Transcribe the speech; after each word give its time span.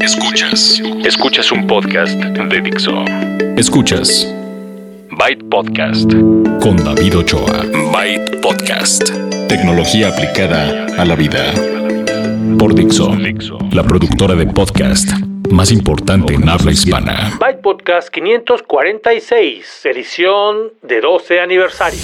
Escuchas. 0.00 0.80
Escuchas 1.04 1.52
un 1.52 1.66
podcast 1.66 2.14
de 2.14 2.60
Dixo. 2.62 3.04
Escuchas. 3.56 4.26
Byte 5.10 5.44
Podcast. 5.50 6.10
Con 6.62 6.76
David 6.82 7.18
Ochoa. 7.18 7.64
Byte 7.92 8.40
Podcast. 8.40 9.10
Tecnología 9.48 10.08
aplicada 10.08 10.86
a 10.96 11.04
la 11.04 11.14
vida. 11.14 11.52
Por 12.58 12.74
Dixo. 12.74 13.14
La 13.72 13.82
productora 13.82 14.34
de 14.34 14.46
podcast 14.46 15.10
más 15.50 15.72
importante 15.72 16.34
en 16.34 16.48
habla 16.48 16.70
hispana. 16.70 17.36
Byte 17.38 17.60
Podcast 17.60 18.08
546, 18.08 19.84
edición 19.84 20.72
de 20.82 21.00
12 21.00 21.40
aniversario. 21.40 22.00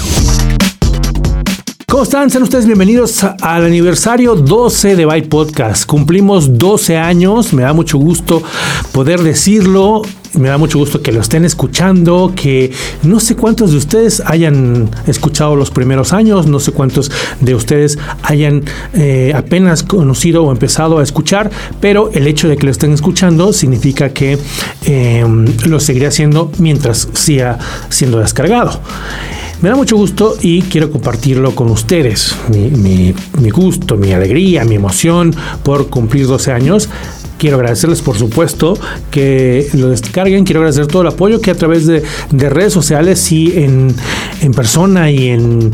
¿Cómo 1.88 2.02
están? 2.02 2.30
Sean 2.30 2.42
ustedes 2.42 2.66
bienvenidos 2.66 3.22
al 3.22 3.64
aniversario 3.64 4.34
12 4.34 4.96
de 4.96 5.06
Byte 5.06 5.28
Podcast. 5.28 5.86
Cumplimos 5.86 6.58
12 6.58 6.96
años, 6.96 7.52
me 7.52 7.62
da 7.62 7.72
mucho 7.72 7.96
gusto 7.96 8.42
poder 8.90 9.20
decirlo. 9.22 10.02
Me 10.32 10.48
da 10.48 10.58
mucho 10.58 10.78
gusto 10.78 11.00
que 11.00 11.12
lo 11.12 11.20
estén 11.20 11.44
escuchando, 11.44 12.32
que 12.34 12.72
no 13.04 13.20
sé 13.20 13.36
cuántos 13.36 13.70
de 13.70 13.76
ustedes 13.78 14.20
hayan 14.26 14.90
escuchado 15.06 15.54
los 15.54 15.70
primeros 15.70 16.12
años, 16.12 16.48
no 16.48 16.58
sé 16.58 16.72
cuántos 16.72 17.10
de 17.40 17.54
ustedes 17.54 17.96
hayan 18.22 18.64
eh, 18.92 19.32
apenas 19.34 19.84
conocido 19.84 20.42
o 20.42 20.50
empezado 20.50 20.98
a 20.98 21.04
escuchar, 21.04 21.50
pero 21.80 22.10
el 22.12 22.26
hecho 22.26 22.48
de 22.48 22.56
que 22.56 22.66
lo 22.66 22.72
estén 22.72 22.92
escuchando 22.92 23.52
significa 23.52 24.10
que 24.10 24.38
eh, 24.86 25.24
lo 25.66 25.78
seguiré 25.78 26.08
haciendo 26.08 26.50
mientras 26.58 27.08
siga 27.14 27.58
siendo 27.88 28.18
descargado. 28.18 28.80
Me 29.62 29.70
da 29.70 29.74
mucho 29.74 29.96
gusto 29.96 30.36
y 30.42 30.60
quiero 30.62 30.90
compartirlo 30.90 31.54
con 31.54 31.70
ustedes. 31.70 32.36
Mi, 32.50 33.14
gusto, 33.50 33.96
mi 33.96 34.12
alegría, 34.12 34.64
mi 34.64 34.74
emoción 34.74 35.34
por 35.62 35.88
cumplir 35.88 36.26
12 36.26 36.52
años. 36.52 36.90
Quiero 37.38 37.56
agradecerles, 37.56 38.02
por 38.02 38.18
supuesto, 38.18 38.78
que 39.10 39.68
lo 39.72 39.88
descarguen. 39.88 40.44
Quiero 40.44 40.60
agradecer 40.60 40.86
todo 40.86 41.02
el 41.02 41.08
apoyo 41.08 41.40
que 41.40 41.50
a 41.50 41.54
través 41.54 41.86
de, 41.86 42.02
redes 42.30 42.72
sociales 42.72 43.32
y 43.32 43.58
en, 43.58 43.94
en 44.42 44.52
persona 44.52 45.10
y 45.10 45.28
en 45.28 45.72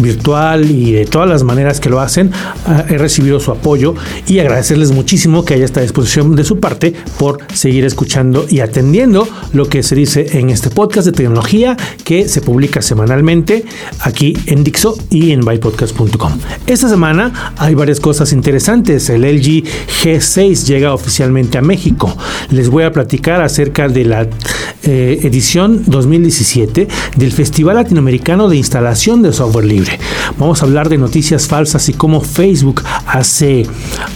virtual 0.00 0.70
y 0.70 0.92
de 0.92 1.06
todas 1.06 1.28
las 1.28 1.42
maneras 1.42 1.80
que 1.80 1.90
lo 1.90 2.00
hacen, 2.00 2.30
ah, 2.66 2.84
he 2.88 2.98
recibido 2.98 3.40
su 3.40 3.50
apoyo 3.50 3.94
y 4.26 4.38
agradecerles 4.38 4.92
muchísimo 4.92 5.44
que 5.44 5.54
haya 5.54 5.64
esta 5.64 5.80
disposición 5.80 6.36
de 6.36 6.44
su 6.44 6.60
parte 6.60 6.94
por 7.18 7.38
seguir 7.54 7.84
escuchando 7.84 8.46
y 8.48 8.60
atendiendo 8.60 9.28
lo 9.52 9.68
que 9.68 9.82
se 9.82 9.94
dice 9.94 10.38
en 10.38 10.50
este 10.50 10.70
podcast 10.70 11.06
de 11.06 11.12
tecnología 11.12 11.76
que 12.04 12.28
se 12.28 12.40
publica 12.40 12.82
semanalmente 12.82 13.64
aquí 14.00 14.36
en 14.46 14.64
Dixo 14.64 14.96
y 15.10 15.32
en 15.32 15.40
bypodcast.com. 15.40 16.38
Esta 16.66 16.88
semana 16.88 17.54
hay 17.56 17.74
varias 17.74 18.00
cosas 18.00 18.32
interesantes. 18.32 19.08
El 19.10 19.22
LG 19.22 19.64
G6 20.02 20.66
llega 20.66 20.94
oficialmente 20.94 21.58
a 21.58 21.62
México. 21.62 22.16
Les 22.50 22.68
voy 22.68 22.84
a 22.84 22.92
platicar 22.92 23.42
acerca 23.42 23.88
de 23.88 24.04
la 24.04 24.28
eh, 24.82 25.20
edición 25.22 25.82
2017 25.86 26.88
del 27.16 27.32
Festival 27.32 27.76
Latinoamericano 27.76 28.48
de 28.48 28.56
Instalación 28.56 29.22
de 29.22 29.32
Software 29.32 29.66
Libre. 29.66 29.89
Vamos 30.38 30.62
a 30.62 30.66
hablar 30.66 30.88
de 30.88 30.98
noticias 30.98 31.46
falsas 31.46 31.88
y 31.88 31.92
cómo 31.92 32.20
Facebook 32.20 32.82
hace 33.06 33.66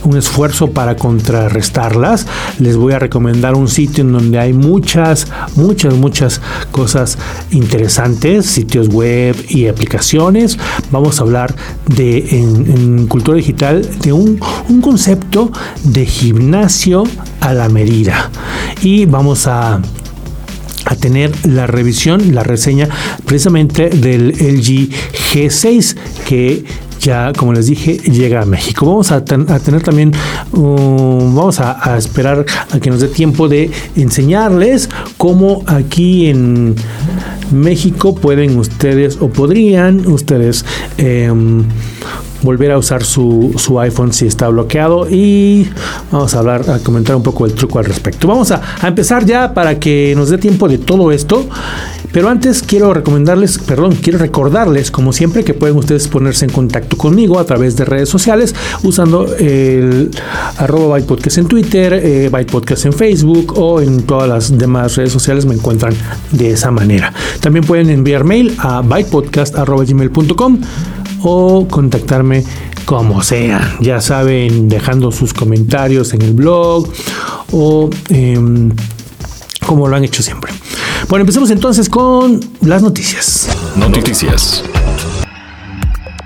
un 0.04 0.16
esfuerzo 0.16 0.70
para 0.70 0.96
contrarrestarlas. 0.96 2.26
Les 2.58 2.76
voy 2.76 2.92
a 2.92 2.98
recomendar 2.98 3.54
un 3.54 3.68
sitio 3.68 4.02
en 4.04 4.12
donde 4.12 4.38
hay 4.38 4.52
muchas, 4.52 5.26
muchas, 5.56 5.94
muchas 5.94 6.40
cosas 6.70 7.18
interesantes, 7.50 8.46
sitios 8.46 8.88
web 8.88 9.36
y 9.48 9.66
aplicaciones. 9.66 10.58
Vamos 10.90 11.18
a 11.18 11.22
hablar 11.22 11.54
de 11.86 12.18
en, 12.30 13.06
cultura 13.06 13.36
digital 13.36 13.86
de 14.00 14.12
un, 14.12 14.40
un 14.68 14.80
concepto 14.80 15.50
de 15.82 16.06
gimnasio 16.06 17.04
a 17.40 17.52
la 17.52 17.68
medida. 17.68 18.30
Y 18.82 19.06
vamos 19.06 19.46
a 19.46 19.80
a 20.84 20.96
tener 20.96 21.32
la 21.46 21.66
revisión, 21.66 22.34
la 22.34 22.42
reseña 22.42 22.88
precisamente 23.24 23.88
del 23.90 24.30
LG 24.30 24.90
G6 25.32 25.96
que 26.26 26.64
ya, 27.04 27.32
como 27.36 27.52
les 27.52 27.66
dije, 27.66 27.98
llega 27.98 28.40
a 28.40 28.46
México. 28.46 28.86
Vamos 28.86 29.12
a, 29.12 29.24
tener 29.24 29.82
también, 29.82 30.12
um, 30.52 31.34
vamos 31.34 31.60
a, 31.60 31.96
esperar 31.98 32.46
a 32.70 32.80
que 32.80 32.90
nos 32.90 33.00
dé 33.00 33.08
tiempo 33.08 33.46
de 33.46 33.70
enseñarles 33.94 34.88
cómo 35.18 35.62
aquí 35.66 36.28
en 36.28 36.74
México 37.52 38.14
pueden 38.14 38.58
ustedes 38.58 39.18
o 39.20 39.28
podrían 39.28 40.06
ustedes 40.06 40.64
em, 40.96 41.64
volver 42.44 42.70
a 42.70 42.78
usar 42.78 43.02
su, 43.02 43.52
iPhone 43.80 44.12
si 44.12 44.26
está 44.26 44.48
bloqueado 44.48 45.08
y 45.10 45.68
vamos 46.12 46.34
a 46.34 46.38
hablar, 46.38 46.70
a 46.70 46.78
comentar 46.78 47.16
un 47.16 47.22
poco 47.22 47.46
el 47.46 47.54
truco 47.54 47.78
al 47.78 47.86
respecto. 47.86 48.28
Vamos 48.28 48.52
a, 48.52 48.60
empezar 48.86 49.24
ya 49.24 49.52
para 49.54 49.80
que 49.80 50.12
nos 50.16 50.28
dé 50.28 50.38
tiempo 50.38 50.68
de 50.68 50.78
todo 50.78 51.10
esto. 51.10 51.48
Pero 52.12 52.28
antes 52.28 52.62
quiero 52.62 52.94
recomendarles, 52.94 53.58
perdón, 53.58 53.96
quiero 54.00 54.20
recordarles, 54.20 54.92
como 54.92 55.12
siempre, 55.12 55.42
que 55.42 55.52
pueden 55.52 55.76
ustedes 55.76 56.06
ponerse 56.06 56.44
en 56.44 56.52
contacto 56.52 56.96
conmigo 56.96 57.40
a 57.40 57.44
través 57.44 57.74
de 57.74 57.84
redes 57.84 58.08
sociales 58.08 58.54
usando 58.84 59.34
el 59.34 60.12
arroba 60.58 60.94
Byte 60.94 61.08
Podcast 61.08 61.38
en 61.38 61.48
Twitter, 61.48 61.92
eh, 61.94 62.28
Byte 62.30 62.52
Podcast 62.52 62.86
en 62.86 62.92
Facebook 62.92 63.58
o 63.58 63.80
en 63.80 64.04
todas 64.04 64.28
las 64.28 64.56
demás 64.56 64.94
redes 64.94 65.12
sociales 65.12 65.44
me 65.44 65.54
encuentran 65.54 65.92
de 66.30 66.52
esa 66.52 66.70
manera. 66.70 67.12
También 67.40 67.64
pueden 67.64 67.90
enviar 67.90 68.22
mail 68.22 68.54
a 68.58 68.80
bytepodcast.gmail.com 68.82 70.60
o 71.24 71.66
contactarme 71.68 72.44
como 72.84 73.22
sea. 73.22 73.76
Ya 73.80 74.00
saben, 74.00 74.68
dejando 74.68 75.10
sus 75.10 75.32
comentarios 75.32 76.12
en 76.14 76.22
el 76.22 76.34
blog 76.34 76.88
o 77.52 77.90
em, 78.10 78.70
como 79.66 79.88
lo 79.88 79.96
han 79.96 80.04
hecho 80.04 80.22
siempre. 80.22 80.52
Bueno, 81.08 81.22
empecemos 81.22 81.50
entonces 81.50 81.88
con 81.88 82.40
las 82.62 82.82
noticias. 82.82 83.48
Noticias. 83.76 84.62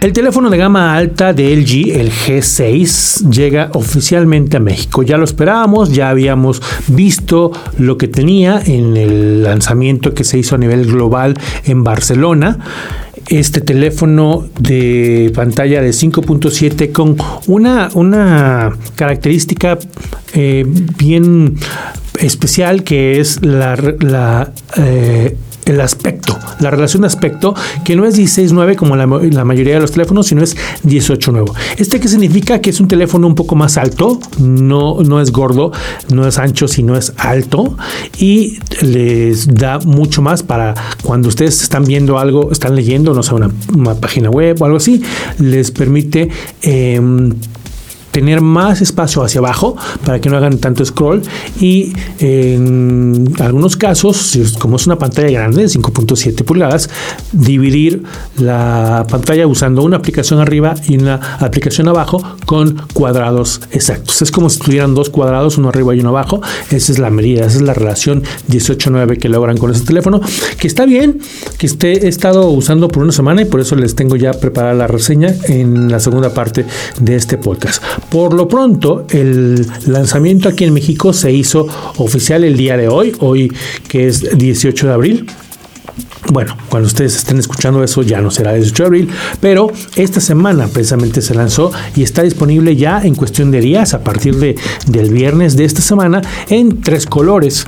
El 0.00 0.12
teléfono 0.12 0.48
de 0.48 0.56
gama 0.56 0.94
alta 0.94 1.32
de 1.32 1.56
LG, 1.56 1.98
el 1.98 2.12
G6, 2.12 3.30
llega 3.30 3.70
oficialmente 3.74 4.56
a 4.56 4.60
México. 4.60 5.02
Ya 5.02 5.16
lo 5.16 5.24
esperábamos, 5.24 5.92
ya 5.92 6.08
habíamos 6.08 6.62
visto 6.86 7.50
lo 7.78 7.98
que 7.98 8.06
tenía 8.06 8.62
en 8.64 8.96
el 8.96 9.42
lanzamiento 9.42 10.14
que 10.14 10.22
se 10.22 10.38
hizo 10.38 10.54
a 10.54 10.58
nivel 10.58 10.86
global 10.86 11.34
en 11.64 11.82
Barcelona 11.82 12.60
este 13.28 13.60
teléfono 13.60 14.48
de 14.58 15.30
pantalla 15.34 15.82
de 15.82 15.90
5.7 15.90 16.92
con 16.92 17.16
una, 17.46 17.90
una 17.94 18.76
característica 18.96 19.78
eh, 20.34 20.64
bien 20.66 21.56
especial 22.20 22.84
que 22.84 23.20
es 23.20 23.44
la, 23.44 23.76
la 24.00 24.52
eh, 24.76 25.36
el 25.68 25.80
aspecto, 25.80 26.38
la 26.60 26.70
relación 26.70 27.02
de 27.02 27.08
aspecto, 27.08 27.54
que 27.84 27.94
no 27.94 28.06
es 28.06 28.18
16.9 28.18 28.76
como 28.76 28.96
la, 28.96 29.06
mayoría 29.06 29.74
de 29.74 29.80
los 29.80 29.92
teléfonos, 29.92 30.26
sino 30.26 30.42
es 30.42 30.56
18.9. 30.84 31.52
¿Este 31.76 32.00
qué 32.00 32.08
significa? 32.08 32.60
Que 32.60 32.70
es 32.70 32.80
un 32.80 32.88
teléfono 32.88 33.26
un 33.26 33.34
poco 33.34 33.54
más 33.54 33.76
alto, 33.76 34.18
no, 34.38 35.02
no 35.02 35.20
es 35.20 35.30
gordo, 35.30 35.72
no 36.12 36.26
es 36.26 36.38
ancho, 36.38 36.68
sino 36.68 36.96
es 36.96 37.12
alto 37.18 37.76
y 38.18 38.58
les 38.80 39.54
da 39.54 39.78
mucho 39.78 40.22
más 40.22 40.42
para 40.42 40.74
cuando 41.02 41.28
ustedes 41.28 41.62
están 41.62 41.84
viendo 41.84 42.18
algo, 42.18 42.50
están 42.50 42.74
leyendo, 42.74 43.12
no 43.12 43.22
sé, 43.22 43.34
una, 43.34 43.50
página 44.00 44.30
web 44.30 44.60
o 44.60 44.64
algo 44.64 44.78
así, 44.78 45.02
les 45.38 45.70
permite... 45.70 46.28
Em, 46.62 47.34
tener 48.18 48.40
más 48.40 48.80
espacio 48.80 49.22
hacia 49.22 49.38
abajo 49.38 49.76
para 50.04 50.20
que 50.20 50.28
no 50.28 50.36
hagan 50.36 50.58
tanto 50.58 50.84
scroll 50.84 51.22
y 51.60 51.92
en 52.18 53.32
algunos 53.38 53.76
casos, 53.76 54.36
como 54.58 54.74
es 54.74 54.88
una 54.88 54.98
pantalla 54.98 55.30
grande 55.30 55.62
de 55.62 55.68
5.7 55.68 56.42
pulgadas, 56.42 56.90
dividir 57.30 58.02
la 58.36 59.06
pantalla 59.08 59.46
usando 59.46 59.84
una 59.84 59.98
aplicación 59.98 60.40
arriba 60.40 60.74
y 60.88 60.98
una 60.98 61.38
aplicación 61.38 61.86
abajo 61.86 62.20
con 62.44 62.82
cuadrados 62.92 63.60
exactos. 63.70 64.20
Es 64.20 64.32
como 64.32 64.50
si 64.50 64.58
tuvieran 64.58 64.96
dos 64.96 65.10
cuadrados, 65.10 65.56
uno 65.56 65.68
arriba 65.68 65.94
y 65.94 66.00
uno 66.00 66.08
abajo. 66.08 66.40
Esa 66.72 66.90
es 66.90 66.98
la 66.98 67.10
medida, 67.10 67.46
esa 67.46 67.58
es 67.58 67.62
la 67.62 67.74
relación 67.74 68.24
18.9 68.48 69.16
que 69.18 69.28
logran 69.28 69.58
con 69.58 69.70
ese 69.70 69.84
teléfono, 69.84 70.20
que 70.58 70.66
está 70.66 70.86
bien, 70.86 71.20
que 71.56 71.66
esté, 71.66 72.04
he 72.04 72.08
estado 72.08 72.50
usando 72.50 72.88
por 72.88 73.04
una 73.04 73.12
semana 73.12 73.42
y 73.42 73.44
por 73.44 73.60
eso 73.60 73.76
les 73.76 73.94
tengo 73.94 74.16
ya 74.16 74.32
preparada 74.32 74.74
la 74.74 74.88
reseña 74.88 75.32
en 75.44 75.88
la 75.88 76.00
segunda 76.00 76.34
parte 76.34 76.64
de 76.98 77.14
este 77.14 77.38
podcast. 77.38 77.82
Por 78.10 78.32
lo 78.32 78.48
pronto, 78.48 79.06
el 79.10 79.66
lanzamiento 79.86 80.48
aquí 80.48 80.64
en 80.64 80.72
México 80.72 81.12
se 81.12 81.30
hizo 81.30 81.66
oficial 81.98 82.42
el 82.44 82.56
día 82.56 82.76
de 82.76 82.88
hoy, 82.88 83.14
hoy 83.18 83.52
que 83.86 84.06
es 84.06 84.38
18 84.38 84.86
de 84.86 84.92
abril. 84.92 85.26
Bueno, 86.30 86.56
cuando 86.68 86.86
ustedes 86.86 87.16
estén 87.16 87.38
escuchando 87.38 87.82
eso 87.82 88.02
ya 88.02 88.20
no 88.20 88.30
será 88.30 88.52
18 88.52 88.82
de 88.82 88.86
abril, 88.86 89.08
pero 89.40 89.70
esta 89.96 90.20
semana 90.20 90.68
precisamente 90.68 91.22
se 91.22 91.34
lanzó 91.34 91.70
y 91.96 92.02
está 92.02 92.22
disponible 92.22 92.76
ya 92.76 93.00
en 93.02 93.14
cuestión 93.14 93.50
de 93.50 93.60
días 93.60 93.94
a 93.94 94.00
partir 94.00 94.36
de, 94.36 94.54
del 94.86 95.10
viernes 95.10 95.56
de 95.56 95.64
esta 95.64 95.80
semana 95.80 96.20
en 96.48 96.82
tres 96.82 97.06
colores. 97.06 97.66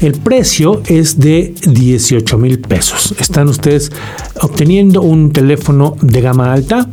El 0.00 0.12
precio 0.12 0.82
es 0.86 1.18
de 1.18 1.54
18 1.66 2.36
mil 2.36 2.58
pesos. 2.58 3.14
Están 3.18 3.48
ustedes 3.48 3.90
obteniendo 4.40 5.00
un 5.00 5.32
teléfono 5.32 5.96
de 6.02 6.20
gama 6.20 6.52
alta 6.52 6.88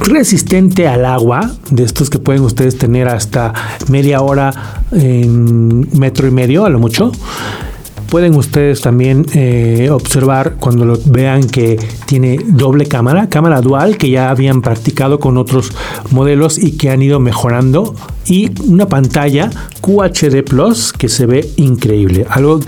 resistente 0.00 0.88
al 0.88 1.04
agua, 1.04 1.50
de 1.70 1.84
estos 1.84 2.10
que 2.10 2.18
pueden 2.18 2.42
ustedes 2.42 2.78
tener 2.78 3.08
hasta 3.08 3.52
media 3.88 4.20
hora 4.20 4.82
en 4.92 5.88
metro 5.98 6.26
y 6.26 6.30
medio 6.30 6.64
a 6.64 6.70
lo 6.70 6.78
mucho 6.78 7.12
pueden 8.08 8.34
ustedes 8.36 8.80
también 8.80 9.26
eh, 9.34 9.88
observar 9.90 10.56
cuando 10.58 10.84
lo 10.84 10.98
vean 11.06 11.48
que 11.48 11.78
tiene 12.06 12.38
doble 12.46 12.86
cámara, 12.86 13.28
cámara 13.28 13.60
dual 13.60 13.96
que 13.98 14.10
ya 14.10 14.30
habían 14.30 14.62
practicado 14.62 15.18
con 15.20 15.36
otros 15.36 15.72
modelos 16.10 16.58
y 16.58 16.76
que 16.76 16.90
han 16.90 17.02
ido 17.02 17.20
mejorando 17.20 17.94
y 18.26 18.50
una 18.62 18.88
pantalla 18.88 19.50
QHD 19.80 20.42
Plus 20.44 20.92
que 20.92 21.08
se 21.08 21.26
ve 21.26 21.48
increíble. 21.56 22.26
Algo 22.28 22.60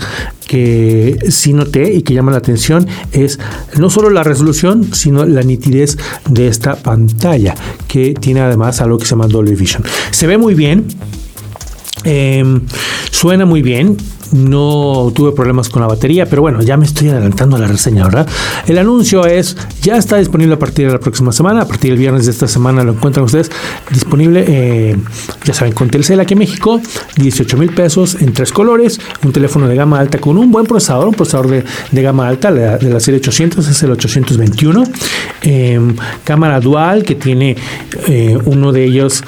que 0.47 1.19
sí 1.29 1.53
noté 1.53 1.93
y 1.93 2.01
que 2.01 2.13
llama 2.13 2.31
la 2.31 2.37
atención 2.37 2.87
es 3.11 3.39
no 3.77 3.89
solo 3.89 4.09
la 4.09 4.23
resolución, 4.23 4.93
sino 4.93 5.25
la 5.25 5.41
nitidez 5.41 5.97
de 6.29 6.47
esta 6.47 6.75
pantalla, 6.75 7.55
que 7.87 8.13
tiene 8.13 8.39
además 8.39 8.81
algo 8.81 8.97
que 8.97 9.05
se 9.05 9.11
llama 9.11 9.27
Dolby 9.27 9.55
Vision. 9.55 9.83
Se 10.11 10.25
ve 10.25 10.37
muy 10.37 10.53
bien, 10.53 10.87
em, 12.03 12.61
suena 13.11 13.45
muy 13.45 13.61
bien, 13.61 13.97
no 14.31 15.11
tuve 15.15 15.31
problemas 15.31 15.69
con 15.69 15.81
la 15.81 15.87
batería, 15.87 16.25
pero 16.25 16.41
bueno, 16.41 16.61
ya 16.61 16.77
me 16.77 16.85
estoy 16.85 17.09
adelantando 17.09 17.55
a 17.55 17.59
la 17.59 17.67
reseña, 17.67 18.03
¿verdad? 18.05 18.27
El 18.67 18.77
anuncio 18.77 19.25
es, 19.25 19.57
ya 19.81 19.97
está 19.97 20.17
disponible 20.17 20.55
a 20.55 20.59
partir 20.59 20.87
de 20.87 20.93
la 20.93 20.99
próxima 20.99 21.31
semana, 21.31 21.61
a 21.61 21.67
partir 21.67 21.91
del 21.91 21.99
viernes 21.99 22.25
de 22.25 22.31
esta 22.31 22.47
semana 22.47 22.83
lo 22.83 22.93
encuentran 22.93 23.25
ustedes 23.25 23.51
disponible, 23.91 24.45
eh, 24.47 24.97
ya 25.43 25.53
saben, 25.53 25.73
con 25.73 25.89
Telcel 25.89 26.19
aquí 26.19 26.33
en 26.33 26.39
México, 26.39 26.81
18 27.17 27.57
mil 27.57 27.73
pesos 27.73 28.15
en 28.21 28.33
tres 28.33 28.51
colores, 28.51 28.99
un 29.23 29.31
teléfono 29.31 29.67
de 29.67 29.75
gama 29.75 29.99
alta 29.99 30.19
con 30.19 30.37
un 30.37 30.51
buen 30.51 30.65
procesador, 30.65 31.07
un 31.07 31.13
procesador 31.13 31.63
de, 31.91 32.01
gama 32.01 32.27
alta 32.27 32.51
de 32.51 32.89
la 32.89 32.99
serie 32.99 33.19
800, 33.19 33.67
es 33.67 33.83
el 33.83 33.91
821, 33.91 34.83
em, 35.41 35.95
cámara 36.23 36.59
dual 36.59 37.03
que 37.03 37.15
tiene 37.15 37.55
eh, 38.07 38.37
uno 38.45 38.71
de 38.71 38.85
ellos 38.85 39.23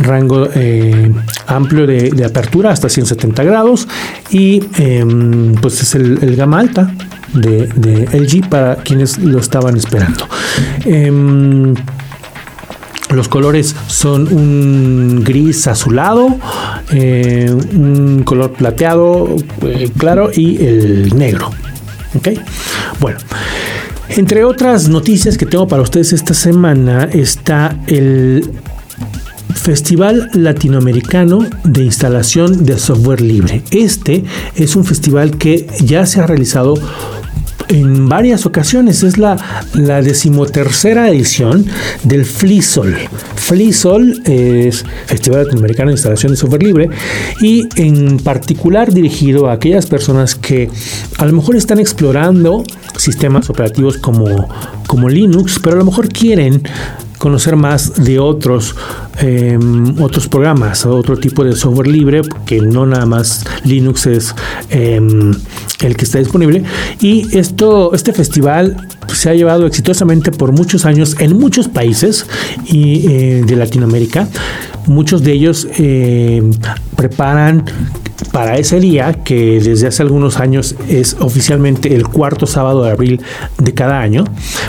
rango 0.00 0.48
eh, 0.54 1.12
amplio 1.46 1.86
de, 1.86 2.24
apertura 2.24 2.70
hasta 2.70 2.88
170 2.88 3.42
grados 3.44 3.88
y 4.30 4.62
em, 4.76 5.54
pues 5.54 5.82
es 5.82 5.94
el, 5.94 6.36
gama 6.36 6.60
alta 6.60 6.92
de, 7.32 7.66
de, 7.66 8.18
LG 8.18 8.48
para 8.48 8.76
quienes 8.76 9.18
lo 9.18 9.38
estaban 9.38 9.76
esperando. 9.76 10.28
Em, 10.84 11.74
los 13.14 13.28
colores 13.28 13.74
son 13.86 14.32
un 14.32 15.24
gris 15.24 15.66
azulado, 15.66 16.36
eh, 16.92 17.50
un 17.72 18.22
color 18.22 18.52
plateado 18.52 19.34
eh, 19.62 19.90
claro 19.96 20.30
y 20.32 20.62
el 20.64 21.16
negro. 21.16 21.50
¿Ok? 22.14 22.28
Bueno. 23.00 23.18
Entre 24.10 24.42
otras 24.42 24.88
noticias 24.88 25.36
que 25.36 25.44
tengo 25.44 25.68
para 25.68 25.82
ustedes 25.82 26.14
esta 26.14 26.32
semana 26.32 27.04
está 27.12 27.76
el 27.86 28.50
Festival 29.58 30.30
Latinoamericano 30.32 31.40
de 31.64 31.84
Instalación 31.84 32.64
de 32.64 32.78
Software 32.78 33.20
Libre. 33.20 33.62
Este 33.70 34.24
es 34.54 34.76
un 34.76 34.84
festival 34.84 35.36
que 35.36 35.66
ya 35.80 36.06
se 36.06 36.20
ha 36.20 36.26
realizado 36.26 36.74
en 37.68 38.08
varias 38.08 38.46
ocasiones. 38.46 39.02
Es 39.02 39.18
la, 39.18 39.36
decimotercera 39.74 41.10
edición 41.10 41.66
del 42.04 42.24
FLISOL. 42.24 42.96
FLISOL 43.36 44.22
es 44.24 44.84
Festival 45.06 45.44
Latinoamericano 45.44 45.88
de 45.88 45.94
Instalación 45.94 46.32
de 46.32 46.36
Software 46.36 46.62
Libre 46.62 46.88
y 47.40 47.68
en 47.76 48.18
particular 48.18 48.92
dirigido 48.92 49.48
a 49.48 49.54
aquellas 49.54 49.86
personas 49.86 50.34
que 50.34 50.70
a 51.18 51.26
lo 51.26 51.32
mejor 51.32 51.56
están 51.56 51.78
explorando 51.78 52.64
sistemas 52.96 53.50
operativos 53.50 53.98
como 53.98 55.08
Linux, 55.08 55.58
pero 55.62 55.76
a 55.76 55.78
lo 55.80 55.84
mejor 55.84 56.08
quieren 56.08 56.62
conocer 57.18 57.56
más 57.56 58.04
de 58.04 58.18
otros, 58.18 58.74
em, 59.20 60.00
otros 60.00 60.28
programas, 60.28 60.86
otro 60.86 61.16
tipo 61.16 61.44
de 61.44 61.54
software 61.54 61.88
libre, 61.88 62.22
que 62.46 62.60
no 62.60 62.86
nada 62.86 63.06
más 63.06 63.44
Linux 63.64 64.06
es 64.06 64.34
em, 64.70 65.34
el 65.80 65.96
que 65.96 66.04
está 66.04 66.18
disponible. 66.18 66.62
Y 67.00 67.36
esto, 67.36 67.92
este 67.94 68.12
festival 68.12 68.76
se 69.12 69.30
ha 69.30 69.34
llevado 69.34 69.66
exitosamente 69.66 70.30
por 70.30 70.52
muchos 70.52 70.84
años 70.84 71.16
en 71.18 71.38
muchos 71.38 71.68
países 71.68 72.26
y, 72.66 73.06
eh, 73.08 73.44
de 73.46 73.56
Latinoamérica. 73.56 74.28
Muchos 74.86 75.22
de 75.22 75.32
ellos 75.32 75.66
em, 75.76 76.52
preparan 76.96 77.64
para 78.32 78.56
ese 78.56 78.80
día, 78.80 79.12
que 79.12 79.60
desde 79.60 79.86
hace 79.86 80.02
algunos 80.02 80.38
años 80.38 80.74
es 80.88 81.16
oficialmente 81.20 81.94
el 81.94 82.06
cuarto 82.06 82.46
sábado 82.46 82.84
de 82.84 82.90
abril 82.90 83.20
de 83.58 83.74
cada 83.74 84.00
año, 84.00 84.24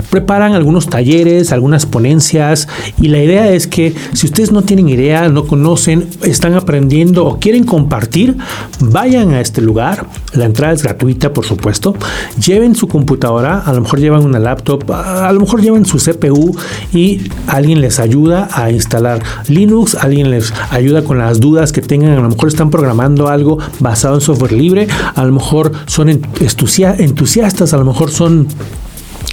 preparan 0.10 0.54
algunos 0.54 0.90
talleres, 0.90 1.52
algunas 1.52 1.86
ponencias 1.86 2.68
y 3.00 3.10
la 3.10 3.22
idea 3.24 3.50
es 3.50 3.68
que 3.68 3.94
si 4.14 4.28
ustedes 4.28 4.52
no 4.52 4.62
tienen 4.62 4.90
idea, 4.90 5.30
no 5.30 5.46
conocen, 5.46 6.08
están 6.24 6.54
aprendiendo 6.54 7.26
o 7.26 7.40
quieren 7.40 7.64
compartir, 7.64 8.38
vayan 8.80 9.34
a 9.34 9.42
este 9.42 9.62
lugar. 9.62 10.08
La 10.34 10.46
entrada 10.46 10.74
es 10.74 10.84
gratuita, 10.84 11.34
por 11.34 11.46
supuesto. 11.46 11.96
Lleven 12.44 12.76
su 12.76 12.88
computadora, 12.88 13.60
a 13.60 13.74
lo 13.74 13.82
mejor 13.82 14.00
llevan 14.00 14.26
una 14.26 14.40
laptop, 14.40 14.92
a 14.92 15.32
lo 15.32 15.40
mejor 15.40 15.62
llevan 15.62 15.86
su 15.86 15.98
CPU 15.98 16.56
y 16.94 17.30
alguien 17.48 17.82
les 17.82 18.00
ayuda 18.00 18.48
a 18.52 18.72
instalar 18.72 19.22
Linux, 19.48 19.96
alguien 19.96 20.30
les 20.30 20.54
ayuda 20.70 21.04
con 21.04 21.18
las 21.18 21.40
dudas 21.40 21.72
que 21.72 21.82
tengan, 21.82 22.12
a 22.12 22.22
lo 22.22 22.30
mejor 22.30 22.48
están 22.48 22.70
programando 22.70 23.28
algo 23.28 23.49
basado 23.80 24.16
en 24.16 24.22
software 24.22 24.54
libre, 24.54 24.88
a 25.16 25.24
lo 25.24 25.32
mejor 25.32 25.72
son 25.86 26.10
entusiastas, 26.10 27.74
a 27.74 27.78
lo 27.78 27.86
mejor 27.86 28.12
son 28.12 28.48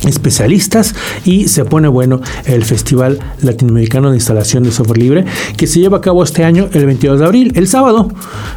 especialistas 0.05 0.95
y 1.25 1.49
se 1.49 1.65
pone 1.65 1.89
bueno 1.89 2.21
el 2.45 2.65
Festival 2.65 3.19
Latinoamericano 3.43 4.11
de 4.11 4.17
Instalación 4.17 4.63
de 4.63 4.71
Software 4.71 4.99
Libre 4.99 5.25
que 5.57 5.67
se 5.67 5.81
lleva 5.81 5.99
a 5.99 6.01
cabo 6.01 6.23
este 6.23 6.45
año 6.45 6.69
el 6.73 6.87
22 6.87 7.21
de 7.21 7.25
abril, 7.25 7.53
el 7.57 7.67
sábado. 7.67 8.11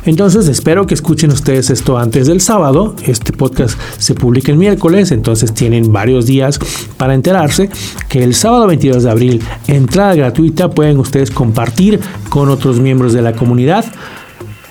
Entonces 0.05 0.47
espero 0.47 0.85
que 0.85 0.93
escuchen 0.93 1.31
ustedes 1.31 1.69
esto 1.69 1.97
antes 1.97 2.27
del 2.27 2.41
sábado. 2.41 2.95
Este 3.05 3.33
podcast 3.33 3.79
se 3.97 4.15
publica 4.15 4.51
el 4.51 4.57
miércoles, 4.57 5.11
entonces 5.11 5.53
tienen 5.53 5.91
varios 5.91 6.25
días 6.25 6.59
para 6.97 7.13
enterarse 7.13 7.69
que 8.07 8.23
el 8.23 8.35
sábado 8.35 8.67
22 8.67 9.03
de 9.03 9.09
abril, 9.09 9.43
entrada 9.67 10.15
gratuita, 10.15 10.69
pueden 10.69 10.97
ustedes 10.97 11.31
compartir 11.31 11.99
con 12.29 12.49
otros 12.49 12.79
miembros 12.79 13.13
de 13.13 13.21
la 13.21 13.33
comunidad 13.33 13.85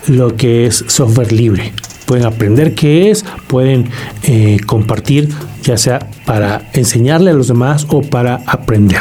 lo 0.07 0.37
que 0.37 0.67
es 0.67 0.85
software 0.87 1.33
libre. 1.33 1.73
Pueden 2.07 2.25
aprender 2.25 2.75
qué 2.75 3.11
es, 3.11 3.25
pueden 3.49 3.91
eh, 4.23 4.59
compartir, 4.65 5.29
ya 5.63 5.77
sea 5.77 6.09
para 6.25 6.71
enseñarle 6.73 7.31
a 7.31 7.35
los 7.35 7.49
demás 7.49 7.87
o 7.91 8.01
para 8.01 8.41
aprender. 8.47 9.01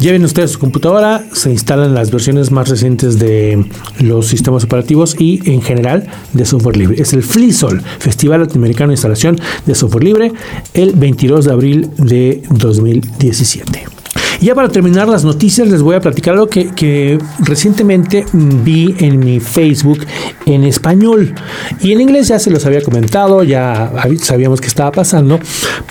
Lleven 0.00 0.24
ustedes 0.24 0.52
su 0.52 0.58
computadora, 0.58 1.22
se 1.32 1.50
instalan 1.50 1.94
las 1.94 2.10
versiones 2.10 2.50
más 2.50 2.68
recientes 2.68 3.18
de 3.18 3.64
los 4.00 4.26
sistemas 4.26 4.64
operativos 4.64 5.14
y 5.18 5.48
en 5.48 5.62
general 5.62 6.08
de 6.32 6.44
software 6.44 6.76
libre. 6.76 7.00
Es 7.00 7.12
el 7.12 7.22
FLISOL, 7.22 7.82
Festival 7.98 8.40
Latinoamericano 8.40 8.88
de 8.88 8.94
Instalación 8.94 9.38
de 9.66 9.74
Software 9.74 10.02
Libre, 10.02 10.32
el 10.74 10.92
22 10.92 11.44
de 11.44 11.52
abril 11.52 11.90
de 11.98 12.42
2017 12.50 14.01
ya 14.46 14.54
para 14.54 14.68
terminar 14.68 15.08
las 15.08 15.24
noticias, 15.24 15.68
les 15.68 15.82
voy 15.82 15.94
a 15.94 16.00
platicar 16.00 16.34
algo 16.34 16.48
que, 16.48 17.18
recientemente 17.40 18.24
vi 18.32 18.94
en 18.98 19.20
mi 19.20 19.40
Facebook 19.40 20.04
en 20.46 20.64
español. 20.64 21.34
Y 21.80 21.92
en 21.92 22.00
inglés 22.00 22.28
ya 22.28 22.38
se 22.38 22.50
los 22.50 22.66
había 22.66 22.82
comentado, 22.82 23.44
ya 23.44 23.92
sabíamos 24.20 24.60
que 24.60 24.66
estaba 24.66 24.90
pasando. 24.90 25.38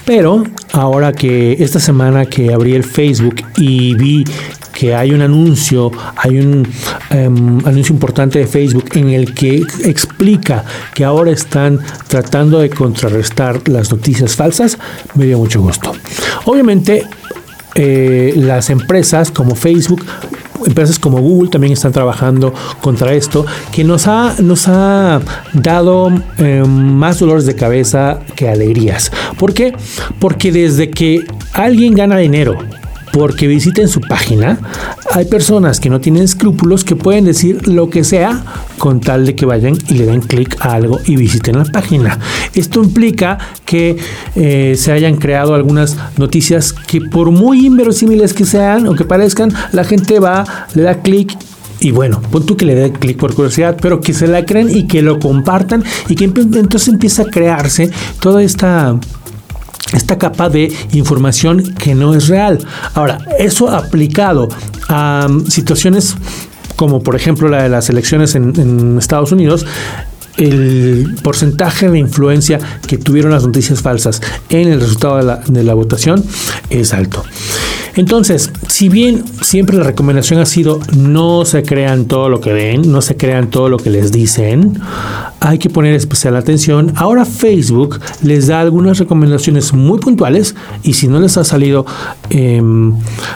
Pero 0.05 0.43
ahora 0.74 1.13
que 1.13 1.53
esta 1.60 1.79
semana 1.79 2.25
que 2.25 2.53
abrí 2.53 2.74
el 2.74 2.84
Facebook 2.84 3.36
y 3.58 3.96
vi 3.96 4.25
que 4.74 4.96
hay 4.96 5.12
un 5.12 5.22
anuncio, 5.22 5.91
hay 6.15 6.39
un 6.39 6.67
em, 7.12 7.60
anuncio 7.65 7.93
importante 7.93 8.39
de 8.39 8.48
Facebook 8.48 8.86
en 8.93 9.10
el 9.10 9.34
que 9.34 9.62
explica 9.84 10.65
que 10.93 11.03
ahora 11.03 11.31
están 11.31 11.79
tratando 12.08 12.60
de 12.60 12.70
contrarrestar 12.70 13.67
las 13.70 13.91
noticias 13.91 14.36
falsas, 14.36 14.77
me 15.15 15.25
dio 15.25 15.38
mucho 15.38 15.62
gusto. 15.62 15.93
Obviamente 16.46 17.05
eh, 17.75 18.34
las 18.36 18.70
empresas 18.70 19.32
como 19.32 19.56
Facebook 19.56 20.06
empresas 20.66 21.00
como 21.00 21.20
Google 21.20 21.50
también 21.50 21.74
están 21.74 21.92
trabajando 21.92 22.54
contra 22.82 23.13
esto, 23.13 23.46
que 23.72 23.84
nos 23.84 24.08
ha, 24.08 24.36
nos 24.44 24.68
ha 24.68 25.20
dado 25.54 26.12
eh, 26.38 26.63
más 26.68 27.20
dolores 27.20 27.46
de 27.46 27.56
cabeza 27.56 28.20
que 28.36 28.48
alegrías. 28.48 29.12
¿Por 29.38 29.54
qué? 29.54 29.74
Porque 30.20 30.51
desde 30.51 30.92
que 30.92 31.25
alguien 31.54 31.96
gana 31.96 32.18
dinero 32.18 32.60
porque 33.12 33.48
visiten 33.48 33.88
su 33.88 34.01
página, 34.01 34.60
hay 35.12 35.25
personas 35.25 35.80
que 35.80 35.89
no 35.89 36.00
tienen 36.00 36.24
escrúpulos 36.24 36.84
que 36.84 36.96
pueden 36.96 37.25
decir 37.25 37.68
lo 37.68 37.89
que 37.89 38.03
sea 38.03 38.44
con 38.77 39.00
tal 39.01 39.25
de 39.25 39.36
que 39.36 39.46
vayan 39.46 39.77
y 39.88 39.96
le 39.96 40.06
den 40.06 40.22
clic 40.22 40.58
a 40.60 40.74
algo 40.74 41.00
y 41.06 41.15
visiten 41.15 41.58
la 41.58 41.65
página. 41.65 42.20
Esto 42.53 42.84
implica 42.84 43.38
que 43.65 43.98
eh, 44.36 44.75
se 44.77 44.91
hayan 44.91 45.18
creado 45.18 45.53
algunas 45.53 45.98
noticias 46.18 46.74
que 46.74 47.01
por 47.01 47.32
muy 47.32 47.65
inverosímiles 47.65 48.34
que 48.34 48.46
sean 48.46 48.88
o 48.88 48.96
que 48.96 49.06
parezcan, 49.06 49.53
la 49.72 49.84
gente 49.84 50.20
va, 50.20 50.46
le 50.74 50.84
da 50.84 51.01
clic 51.01 51.38
y 51.82 51.91
bueno, 51.91 52.22
pon 52.32 52.46
tú 52.46 52.56
que 52.56 52.65
le 52.65 52.75
dé 52.75 52.91
clic 52.91 53.18
por 53.18 53.34
curiosidad, 53.34 53.75
pero 53.82 54.01
que 54.01 54.13
se 54.13 54.27
la 54.27 54.46
creen 54.46 54.70
y 54.70 54.86
que 54.86 55.01
lo 55.01 55.20
compartan 55.20 55.84
y 56.08 56.15
que 56.15 56.25
entonces 56.25 56.88
empieza 56.88 57.24
a 57.24 57.25
crearse 57.25 57.89
toda 58.20 58.44
esta 58.44 59.00
esta 59.94 60.18
capa 60.18 60.50
de 60.50 60.72
información 60.94 61.76
que 61.76 61.96
no 61.96 62.14
es 62.16 62.28
real. 62.28 62.60
Ahora, 62.94 63.20
eso 63.38 63.70
aplicado 63.70 64.50
a 64.88 65.28
um, 65.30 65.46
situaciones 65.46 66.16
como 66.82 67.04
por 67.04 67.16
ejemplo 67.16 67.48
la 67.48 67.62
de 67.62 67.70
las 67.70 67.92
elecciones 67.92 68.34
en, 68.34 68.98
Estados 68.98 69.32
Unidos, 69.32 69.68
el 70.38 71.16
porcentaje 71.22 71.90
de 71.90 72.00
influencia 72.00 72.60
que 72.88 72.98
tuvieron 72.98 73.32
las 73.32 73.46
noticias 73.46 73.82
falsas 73.82 74.20
en 74.50 74.68
el 74.68 74.82
resultado 74.82 75.18
de 75.18 75.24
la, 75.24 75.36
de 75.46 75.64
la 75.64 75.76
votación 75.76 76.24
es 76.72 76.92
alto. 76.94 77.24
Entonces, 77.96 78.52
si 78.72 78.88
bien 78.88 79.25
siempre 79.42 79.75
la 79.75 79.84
recomendación 79.84 80.40
ha 80.40 80.46
sido 80.46 80.80
no 80.96 81.44
se 81.44 81.62
crean 81.62 82.06
todo 82.06 82.30
lo 82.30 82.40
que 82.40 82.54
ven, 82.54 82.90
no 82.90 83.01
se 83.01 83.18
crean 83.18 83.50
todo 83.50 83.68
lo 83.68 83.75
que 83.75 83.90
les 83.90 84.13
dicen, 84.13 84.80
hay 85.42 85.58
que 85.58 85.70
poner 85.70 85.94
especial 85.94 86.38
atención. 86.38 86.94
Ahora 86.96 87.25
Facebook 87.25 88.00
les 88.24 88.48
da 88.48 88.62
algunas 88.62 88.98
recomendaciones 88.98 89.74
muy 89.74 90.00
puntuales 90.00 90.56
y 90.84 90.94
si 90.94 91.10
no 91.10 91.20
les 91.20 91.36
ha 91.36 91.44
salido, 91.44 91.86
em, 92.30 92.94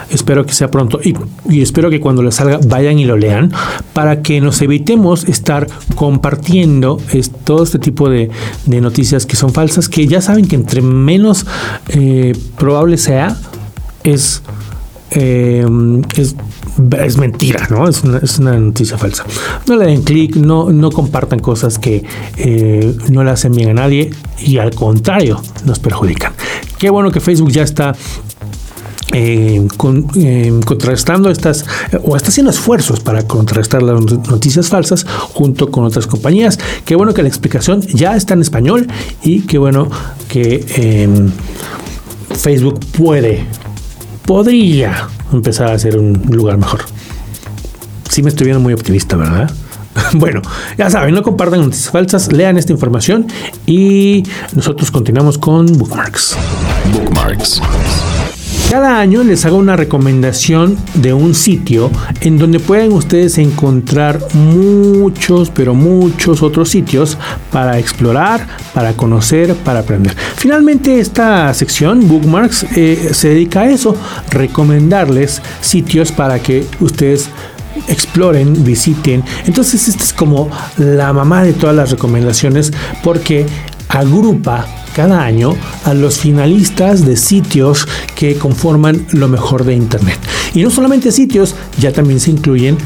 espero 0.08 0.46
que 0.46 0.54
sea 0.54 0.70
pronto 0.70 1.00
y, 1.04 1.14
espero 1.60 1.90
que 1.90 2.00
cuando 2.00 2.22
les 2.22 2.36
salga 2.36 2.58
vayan 2.66 2.98
y 2.98 3.04
lo 3.04 3.18
lean 3.18 3.52
para 3.92 4.22
que 4.22 4.40
nos 4.40 4.62
evitemos 4.62 5.24
estar 5.24 5.66
compartiendo 5.96 6.98
todo 7.44 7.62
este 7.62 7.78
tipo 7.78 8.08
de, 8.08 8.30
noticias 8.66 9.26
que 9.26 9.36
son 9.36 9.52
falsas, 9.52 9.90
que 9.90 10.06
ya 10.06 10.22
saben 10.22 10.48
que 10.48 10.56
entre 10.56 10.80
menos 10.80 11.44
eh, 11.90 12.34
probable 12.56 12.96
sea, 12.96 13.36
es, 14.02 14.42
eh, 15.10 15.64
es, 16.16 16.34
es, 16.98 17.16
mentira, 17.16 17.66
¿no? 17.70 17.88
Es 17.88 18.02
una, 18.02 18.18
es 18.18 18.38
una, 18.38 18.58
noticia 18.58 18.98
falsa. 18.98 19.24
No 19.66 19.76
le 19.76 19.86
den 19.86 20.02
clic, 20.02 20.36
no, 20.36 20.70
no 20.70 20.90
compartan 20.90 21.38
cosas 21.38 21.78
que 21.78 22.04
eh, 22.36 22.96
no 23.10 23.22
le 23.22 23.30
hacen 23.30 23.52
bien 23.52 23.70
a 23.70 23.74
nadie 23.74 24.10
y 24.40 24.58
al 24.58 24.74
contrario 24.74 25.40
nos 25.64 25.78
perjudican. 25.78 26.32
Qué 26.78 26.90
bueno 26.90 27.10
que 27.10 27.20
Facebook 27.20 27.50
ya 27.50 27.62
está 27.62 27.94
eh, 29.12 29.66
contrarrestando 29.78 31.30
estas 31.30 31.64
o 32.02 32.16
está 32.16 32.28
haciendo 32.30 32.50
esfuerzos 32.50 33.00
para 33.00 33.22
contrarrestar 33.26 33.82
las 33.82 34.00
noticias 34.02 34.68
falsas 34.68 35.06
junto 35.32 35.70
con 35.70 35.84
otras 35.84 36.06
compañías. 36.06 36.58
Qué 36.84 36.96
bueno 36.96 37.14
que 37.14 37.22
la 37.22 37.28
explicación 37.28 37.80
ya 37.82 38.16
está 38.16 38.34
en 38.34 38.40
español 38.40 38.88
y 39.22 39.42
qué 39.42 39.58
bueno 39.58 39.88
que 40.28 41.30
Facebook 42.34 42.80
puede 42.98 43.44
podría 44.26 45.08
empezar 45.32 45.68
a 45.68 45.78
ser 45.78 45.98
un 45.98 46.12
lugar 46.30 46.58
mejor. 46.58 46.80
Sí 48.10 48.22
me 48.22 48.28
estoy 48.28 48.52
muy 48.54 48.74
optimista, 48.74 49.16
¿verdad? 49.16 49.50
Bueno, 50.12 50.42
ya 50.76 50.90
saben, 50.90 51.14
no 51.14 51.22
compartan 51.22 51.60
noticias 51.60 51.90
falsas, 51.90 52.30
lean 52.30 52.58
esta 52.58 52.70
información 52.70 53.26
y 53.64 54.24
nosotros 54.54 54.90
continuamos 54.90 55.38
con 55.38 55.66
Bookmarks. 55.78 56.36
Bookmarks. 56.92 57.62
Cada 58.68 58.98
año 58.98 59.22
les 59.22 59.46
hago 59.46 59.58
una 59.58 59.76
recomendación 59.76 60.76
de 60.94 61.12
un 61.12 61.36
sitio 61.36 61.88
en 62.20 62.36
donde 62.36 62.58
pueden 62.58 62.92
ustedes 62.92 63.38
encontrar 63.38 64.18
muchos, 64.34 65.50
pero 65.50 65.72
muchos 65.72 66.42
otros 66.42 66.70
sitios 66.70 67.16
para 67.52 67.78
explorar, 67.78 68.44
para 68.74 68.94
conocer, 68.94 69.54
para 69.54 69.80
aprender. 69.80 70.16
Finalmente 70.36 70.98
esta 70.98 71.54
sección, 71.54 72.08
Bookmarks, 72.08 72.66
eh, 72.74 73.10
se 73.12 73.28
dedica 73.28 73.60
a 73.60 73.70
eso, 73.70 73.94
recomendarles 74.30 75.40
sitios 75.60 76.10
para 76.10 76.40
que 76.40 76.66
ustedes 76.80 77.30
exploren, 77.86 78.64
visiten. 78.64 79.22
Entonces 79.46 79.86
esta 79.86 80.02
es 80.02 80.12
como 80.12 80.50
la 80.76 81.12
mamá 81.12 81.44
de 81.44 81.52
todas 81.52 81.76
las 81.76 81.92
recomendaciones 81.92 82.72
porque 83.04 83.46
agrupa 83.88 84.66
cada 84.96 85.22
año 85.22 85.54
a 85.84 85.92
los 85.92 86.18
finalistas 86.18 87.04
de 87.04 87.18
sitios 87.18 87.86
que 88.14 88.36
conforman 88.36 89.06
lo 89.12 89.28
mejor 89.28 89.64
de 89.64 89.74
Internet. 89.74 90.18
Y 90.54 90.62
no 90.62 90.70
solamente 90.70 91.12
sitios, 91.12 91.54
ya 91.78 91.92
también 91.92 92.18
se 92.18 92.30
incluyen 92.30 92.78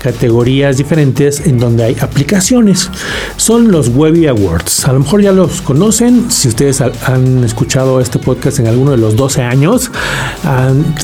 categorías 0.00 0.78
diferentes 0.78 1.46
en 1.46 1.58
donde 1.58 1.84
hay 1.84 1.96
aplicaciones. 2.00 2.90
Son 3.36 3.70
los 3.70 3.88
Webby 3.88 4.26
Awards. 4.26 4.86
A 4.86 4.92
lo 4.92 5.00
mejor 5.00 5.22
ya 5.22 5.32
los 5.32 5.60
conocen. 5.60 6.30
Si 6.30 6.48
ustedes 6.48 6.80
han 6.80 7.44
escuchado 7.44 8.00
este 8.00 8.18
podcast 8.18 8.58
en 8.60 8.66
alguno 8.66 8.92
de 8.92 8.96
los 8.96 9.14
12 9.14 9.42
años, 9.42 9.90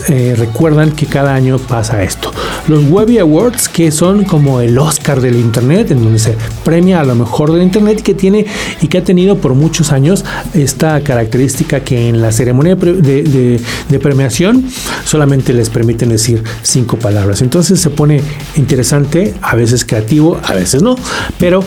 eh, 0.09 0.35
recuerdan 0.37 0.93
que 0.93 1.07
cada 1.07 1.35
año 1.35 1.59
pasa 1.59 2.03
esto. 2.03 2.33
Los 2.69 2.85
Webby 2.85 3.19
Awards, 3.19 3.69
que 3.69 3.93
son 3.93 4.25
como 4.25 4.61
el 4.61 4.79
Oscar 4.79 5.21
del 5.21 5.37
Internet, 5.37 5.91
en 5.91 6.03
donde 6.03 6.19
se 6.19 6.35
premia 6.65 7.01
a 7.01 7.05
lo 7.05 7.15
mejor 7.15 7.53
del 7.53 7.63
Internet 7.63 8.03
que 8.03 8.15
tiene 8.15 8.47
y 8.81 8.89
que 8.89 8.99
ha 8.99 9.05
tenido 9.05 9.37
por 9.37 9.55
muchos 9.55 9.93
años 9.93 10.25
esta 10.55 11.01
característica 11.03 11.81
que 11.81 12.09
en 12.09 12.23
la 12.23 12.33
ceremonia 12.33 12.75
de, 12.77 13.61
de 13.89 13.99
premiación 13.99 14.65
solamente 15.05 15.53
les 15.53 15.69
permiten 15.69 16.09
decir 16.09 16.43
cinco 16.63 16.97
palabras. 16.97 17.43
Entonces 17.43 17.79
se 17.79 17.91
pone 17.91 18.23
interesante 18.57 18.86
a 18.93 19.55
veces 19.57 19.85
creativo, 19.85 20.41
a 20.45 20.55
veces 20.55 20.83
no, 20.83 20.97
pero 21.39 21.63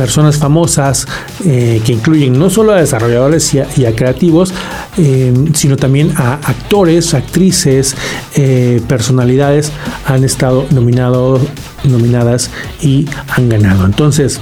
personas 0.00 0.38
famosas 0.38 1.06
eh, 1.44 1.82
que 1.84 1.92
incluyen 1.92 2.38
no 2.38 2.48
solo 2.48 2.72
a 2.72 2.76
desarrolladores 2.76 3.52
y 3.52 3.84
a, 3.84 3.94
creativos, 3.94 4.54
eh, 4.96 5.30
sino 5.52 5.76
también 5.76 6.14
a 6.16 6.34
actores, 6.34 7.12
actrices, 7.12 7.94
eh, 8.34 8.80
personalidades 8.88 9.72
han 10.06 10.24
estado 10.24 10.64
nominados, 10.70 11.42
nominadas 11.84 12.50
y 12.80 13.06
han 13.28 13.50
ganado. 13.50 13.84
Entonces, 13.84 14.40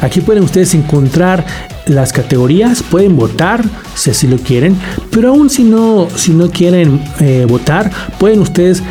aquí 0.00 0.22
pueden 0.22 0.44
ustedes 0.44 0.72
encontrar 0.72 1.44
las 1.84 2.14
categorías, 2.14 2.82
pueden 2.82 3.16
votar 3.16 3.62
si 3.94 4.08
así 4.10 4.26
lo 4.26 4.38
quieren, 4.38 4.74
pero 5.10 5.30
aún 5.30 5.50
si 5.50 5.64
no, 5.64 6.08
si 6.14 6.32
no 6.32 6.48
quieren 6.48 7.02
votar, 7.48 7.90
pueden 8.18 8.38
ustedes 8.38 8.82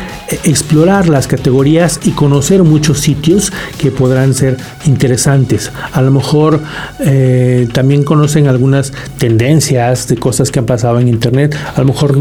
explorar 0.44 1.08
las 1.08 1.26
categorías 1.26 2.00
y 2.04 2.10
conocer 2.10 2.62
muchos 2.62 3.00
sitios 3.00 3.52
que 3.78 3.90
podrán 3.90 4.34
ser 4.34 4.56
interesantes. 4.86 5.70
A 5.92 6.02
lo 6.02 6.10
mejor 6.10 6.60
eh, 7.00 7.68
también 7.72 8.04
conocen 8.04 8.48
algunas 8.48 8.92
tendencias 9.18 10.08
de 10.08 10.16
cosas 10.16 10.50
que 10.50 10.58
han 10.58 10.66
pasado 10.66 10.98
en 11.00 11.08
internet. 11.08 11.56
A 11.74 11.80
lo 11.80 11.86
mejor 11.86 12.16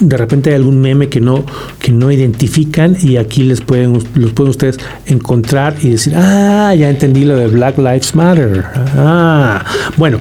de 0.00 0.16
repente 0.16 0.50
hay 0.50 0.56
algún 0.56 0.80
meme 0.80 1.08
que 1.08 1.20
no, 1.20 1.44
que 1.78 1.92
no 1.92 2.10
identifican 2.10 2.96
y 3.00 3.16
aquí 3.16 3.44
les 3.44 3.60
pueden, 3.60 3.92
los 4.14 4.32
pueden 4.32 4.50
ustedes 4.50 4.78
encontrar 5.06 5.76
y 5.80 5.90
decir, 5.90 6.14
ah, 6.16 6.74
ya 6.74 6.90
entendí 6.90 7.24
lo 7.24 7.36
de 7.36 7.46
Black 7.48 7.78
Lives 7.78 8.14
Matter. 8.14 8.64
Ah, 8.96 9.64
bueno, 9.96 10.18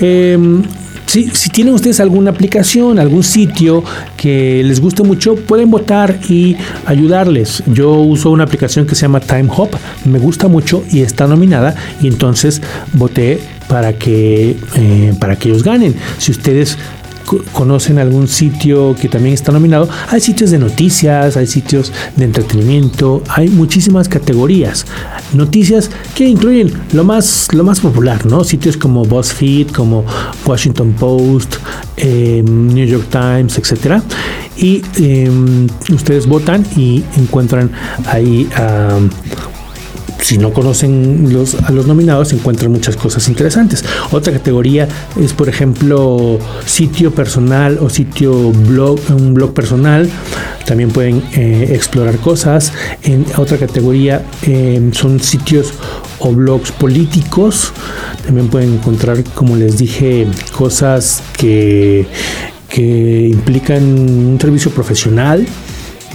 em, 0.00 0.62
si, 1.06 1.28
si, 1.30 1.50
tienen 1.50 1.74
ustedes 1.74 2.00
alguna 2.00 2.30
aplicación, 2.30 2.98
algún 2.98 3.22
sitio 3.22 3.82
que 4.16 4.62
les 4.64 4.80
guste 4.80 5.02
mucho, 5.02 5.36
pueden 5.36 5.70
votar 5.70 6.18
y 6.28 6.56
ayudarles. 6.84 7.62
Yo 7.66 7.92
uso 7.92 8.30
una 8.30 8.44
aplicación 8.44 8.86
que 8.86 8.94
se 8.94 9.02
llama 9.02 9.20
Time 9.20 9.48
Hop, 9.56 9.70
me 10.04 10.18
gusta 10.18 10.48
mucho 10.48 10.84
y 10.90 11.00
está 11.00 11.26
nominada 11.26 11.74
y 12.00 12.08
entonces 12.08 12.60
voté 12.92 13.40
para 13.68 13.94
que, 13.94 14.56
eh, 14.76 15.14
para 15.18 15.36
que 15.36 15.48
ellos 15.48 15.62
ganen. 15.62 15.94
Si 16.18 16.30
ustedes 16.30 16.78
conocen 17.52 17.98
algún 17.98 18.28
sitio 18.28 18.94
que 18.94 19.08
también 19.08 19.34
está 19.34 19.52
nominado, 19.52 19.88
hay 20.08 20.20
sitios 20.20 20.50
de 20.50 20.58
noticias, 20.58 21.36
hay 21.36 21.46
sitios 21.46 21.92
de 22.16 22.24
entretenimiento, 22.24 23.22
hay 23.28 23.48
muchísimas 23.48 24.08
categorías. 24.08 24.86
Noticias 25.32 25.90
que 26.14 26.26
incluyen 26.26 26.72
lo 26.92 27.04
más, 27.04 27.48
lo 27.52 27.64
más 27.64 27.80
popular, 27.80 28.24
¿no? 28.26 28.44
Sitios 28.44 28.76
como 28.76 29.04
BuzzFeed, 29.04 29.68
como 29.68 30.04
Washington 30.44 30.92
Post, 30.92 31.56
em, 31.96 32.68
New 32.68 32.86
York 32.86 33.06
Times, 33.10 33.58
etcétera. 33.58 34.02
Y 34.56 34.82
em, 34.98 35.66
ustedes 35.92 36.26
votan 36.26 36.64
y 36.76 37.04
encuentran 37.16 37.70
ahí 38.06 38.48
si 40.26 40.38
no 40.38 40.52
conocen 40.52 41.24
a 41.62 41.70
los 41.70 41.86
nominados, 41.86 42.32
encuentran 42.32 42.72
muchas 42.72 42.96
cosas 42.96 43.28
interesantes. 43.28 43.84
Otra 44.10 44.32
categoría 44.32 44.88
es, 45.20 45.32
por 45.32 45.48
ejemplo, 45.48 46.40
sitio 46.64 47.14
personal 47.14 47.78
o 47.80 47.88
sitio 47.88 48.50
blog, 48.50 48.98
un 49.10 49.34
blog 49.34 49.54
personal. 49.54 50.10
También 50.64 50.90
pueden 50.90 51.22
eh, 51.32 51.68
explorar 51.70 52.16
cosas. 52.16 52.72
En 53.04 53.24
otra 53.36 53.56
categoría 53.56 54.24
eh, 54.42 54.90
son 54.94 55.20
sitios 55.20 55.72
o 56.18 56.32
blogs 56.32 56.72
políticos. 56.72 57.72
También 58.24 58.48
pueden 58.48 58.74
encontrar, 58.74 59.22
como 59.32 59.54
les 59.54 59.78
dije, 59.78 60.26
cosas 60.50 61.22
que, 61.38 62.04
que 62.68 63.28
implican 63.28 63.84
un 63.84 64.38
servicio 64.40 64.72
profesional 64.72 65.46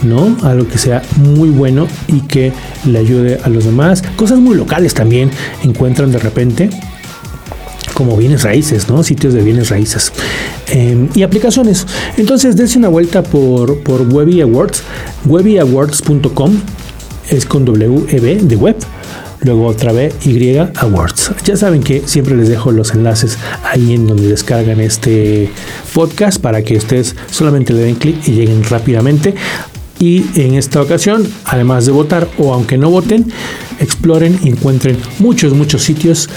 ¿no? 0.03 0.37
Algo 0.43 0.67
que 0.67 0.77
sea 0.77 1.01
muy 1.17 1.49
bueno 1.49 1.87
y 2.07 2.21
que 2.21 2.51
le 2.85 2.99
ayude 2.99 3.39
a 3.43 3.49
los 3.49 3.65
demás. 3.65 4.03
Cosas 4.15 4.39
muy 4.39 4.55
locales 4.55 4.93
también 4.93 5.31
encuentran 5.63 6.11
de 6.11 6.19
repente 6.19 6.69
como 7.93 8.17
bienes 8.17 8.43
raíces, 8.43 8.89
¿no? 8.89 9.03
Sitios 9.03 9.33
de 9.33 9.41
bienes 9.41 9.69
raíces 9.69 10.11
em, 10.67 11.09
y 11.13 11.23
aplicaciones. 11.23 11.85
Entonces, 12.17 12.55
dense 12.55 12.77
una 12.77 12.89
vuelta 12.89 13.21
por, 13.21 13.79
por 13.83 14.01
Webby 14.01 14.41
Awards, 14.41 14.83
webbyawards.com. 15.25 16.51
es 17.29 17.45
con 17.45 17.65
W-E-B 17.65 18.35
de 18.43 18.55
web 18.55 18.75
luego 19.43 19.65
otra 19.67 19.91
vez 19.91 20.15
Y 20.25 20.57
Awards. 20.57 21.31
Ya 21.43 21.55
saben 21.57 21.81
que 21.83 22.03
siempre 22.05 22.35
les 22.35 22.49
dejo 22.49 22.71
los 22.71 22.93
enlaces 22.93 23.37
ahí 23.63 23.93
en 23.93 24.07
donde 24.07 24.27
descargan 24.27 24.79
este 24.79 25.49
podcast 25.93 26.39
para 26.39 26.61
que 26.63 26.77
ustedes 26.77 27.15
solamente 27.29 27.73
le 27.73 27.81
den 27.81 27.95
clic 27.95 28.27
y 28.27 28.33
lleguen 28.33 28.63
rápidamente. 28.63 29.35
Y 30.01 30.25
en 30.33 30.55
esta 30.55 30.81
ocasión, 30.81 31.27
además 31.45 31.85
de 31.85 31.91
votar 31.91 32.27
o 32.39 32.55
aunque 32.55 32.75
no 32.75 32.89
voten, 32.89 33.31
exploren 33.79 34.39
y 34.43 34.49
encuentren 34.49 34.97
muchos, 35.19 35.53
muchos 35.53 35.83
sitios 35.83 36.27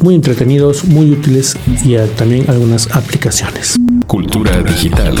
muy 0.00 0.14
entretenidos, 0.14 0.84
muy 0.84 1.10
útiles 1.10 1.56
y 1.82 1.96
también 2.18 2.50
algunas 2.50 2.94
aplicaciones. 2.94 3.78
Cultura 4.06 4.62
digital. 4.62 5.16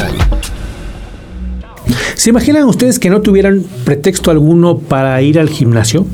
¿Se 2.14 2.28
imaginan 2.28 2.64
ustedes 2.64 2.98
que 2.98 3.08
no 3.08 3.22
tuvieran 3.22 3.64
pretexto 3.84 4.30
alguno 4.30 4.76
para 4.76 5.22
ir 5.22 5.40
al 5.40 5.48
gimnasio? 5.48 6.04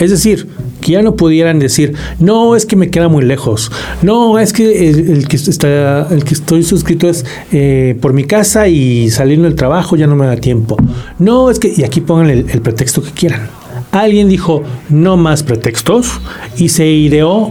Es 0.00 0.10
decir, 0.10 0.48
que 0.84 0.92
ya 0.92 1.02
no 1.02 1.16
pudieran 1.16 1.58
decir, 1.58 1.94
no, 2.18 2.54
es 2.54 2.66
que 2.66 2.76
me 2.76 2.90
queda 2.90 3.08
muy 3.08 3.24
lejos, 3.24 3.72
no, 4.02 4.38
es 4.38 4.52
que 4.52 4.90
el, 4.90 5.26
que, 5.26 5.36
está, 5.36 6.08
el 6.10 6.24
que 6.24 6.34
estoy 6.34 6.62
suscrito 6.62 7.08
es 7.08 7.24
eh, 7.52 7.96
por 8.02 8.12
mi 8.12 8.24
casa 8.24 8.68
y 8.68 9.08
saliendo 9.08 9.48
del 9.48 9.54
trabajo 9.54 9.96
ya 9.96 10.06
no 10.06 10.14
me 10.14 10.26
da 10.26 10.36
tiempo. 10.36 10.76
No, 11.18 11.50
es 11.50 11.58
que, 11.58 11.72
y 11.74 11.84
aquí 11.84 12.02
pongan 12.02 12.28
el, 12.28 12.44
pretexto 12.60 13.02
que 13.02 13.12
quieran. 13.12 13.48
Alguien 13.92 14.28
dijo, 14.28 14.62
no 14.90 15.16
más 15.16 15.42
pretextos, 15.42 16.20
y 16.58 16.68
se 16.68 16.86
ideó 16.86 17.50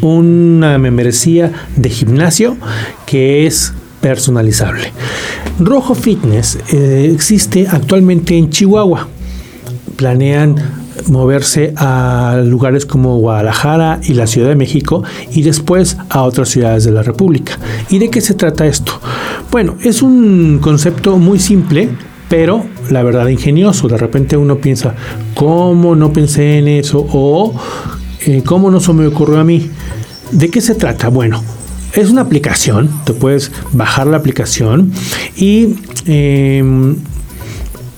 una 0.00 0.78
membresía 0.78 1.52
de 1.76 1.90
gimnasio 1.90 2.56
que 3.04 3.46
es 3.46 3.74
personalizable. 4.00 4.92
Rojo 5.58 5.94
Fitness 5.94 6.58
eh, 6.72 7.10
existe 7.12 7.66
actualmente 7.68 8.34
en 8.34 8.48
Chihuahua. 8.48 9.08
Planean 9.96 10.81
moverse 11.08 11.72
a 11.76 12.42
lugares 12.44 12.86
como 12.86 13.18
Guadalajara 13.18 14.00
y 14.02 14.14
la 14.14 14.26
Ciudad 14.26 14.48
de 14.48 14.56
México 14.56 15.02
y 15.32 15.42
después 15.42 15.96
a 16.08 16.22
otras 16.22 16.48
ciudades 16.48 16.84
de 16.84 16.92
la 16.92 17.02
República. 17.02 17.58
¿Y 17.88 17.98
de 17.98 18.10
qué 18.10 18.20
se 18.20 18.34
trata 18.34 18.66
esto? 18.66 18.92
Bueno, 19.50 19.76
es 19.82 20.02
un 20.02 20.58
concepto 20.60 21.18
muy 21.18 21.38
simple, 21.38 21.88
pero 22.28 22.64
la 22.90 23.02
verdad 23.02 23.28
ingenioso. 23.28 23.88
De 23.88 23.98
repente 23.98 24.36
uno 24.36 24.56
piensa, 24.58 24.94
¿cómo 25.34 25.94
no 25.94 26.12
pensé 26.12 26.58
en 26.58 26.68
eso? 26.68 27.06
O 27.12 27.54
eh, 28.26 28.42
¿cómo 28.44 28.70
no 28.70 28.80
se 28.80 28.92
me 28.92 29.06
ocurrió 29.06 29.40
a 29.40 29.44
mí? 29.44 29.70
¿De 30.30 30.48
qué 30.48 30.60
se 30.60 30.74
trata? 30.74 31.08
Bueno, 31.08 31.42
es 31.92 32.08
una 32.08 32.22
aplicación, 32.22 32.90
te 33.04 33.12
puedes 33.12 33.52
bajar 33.72 34.06
la 34.06 34.16
aplicación 34.16 34.92
y 35.36 35.74
em, 36.06 36.96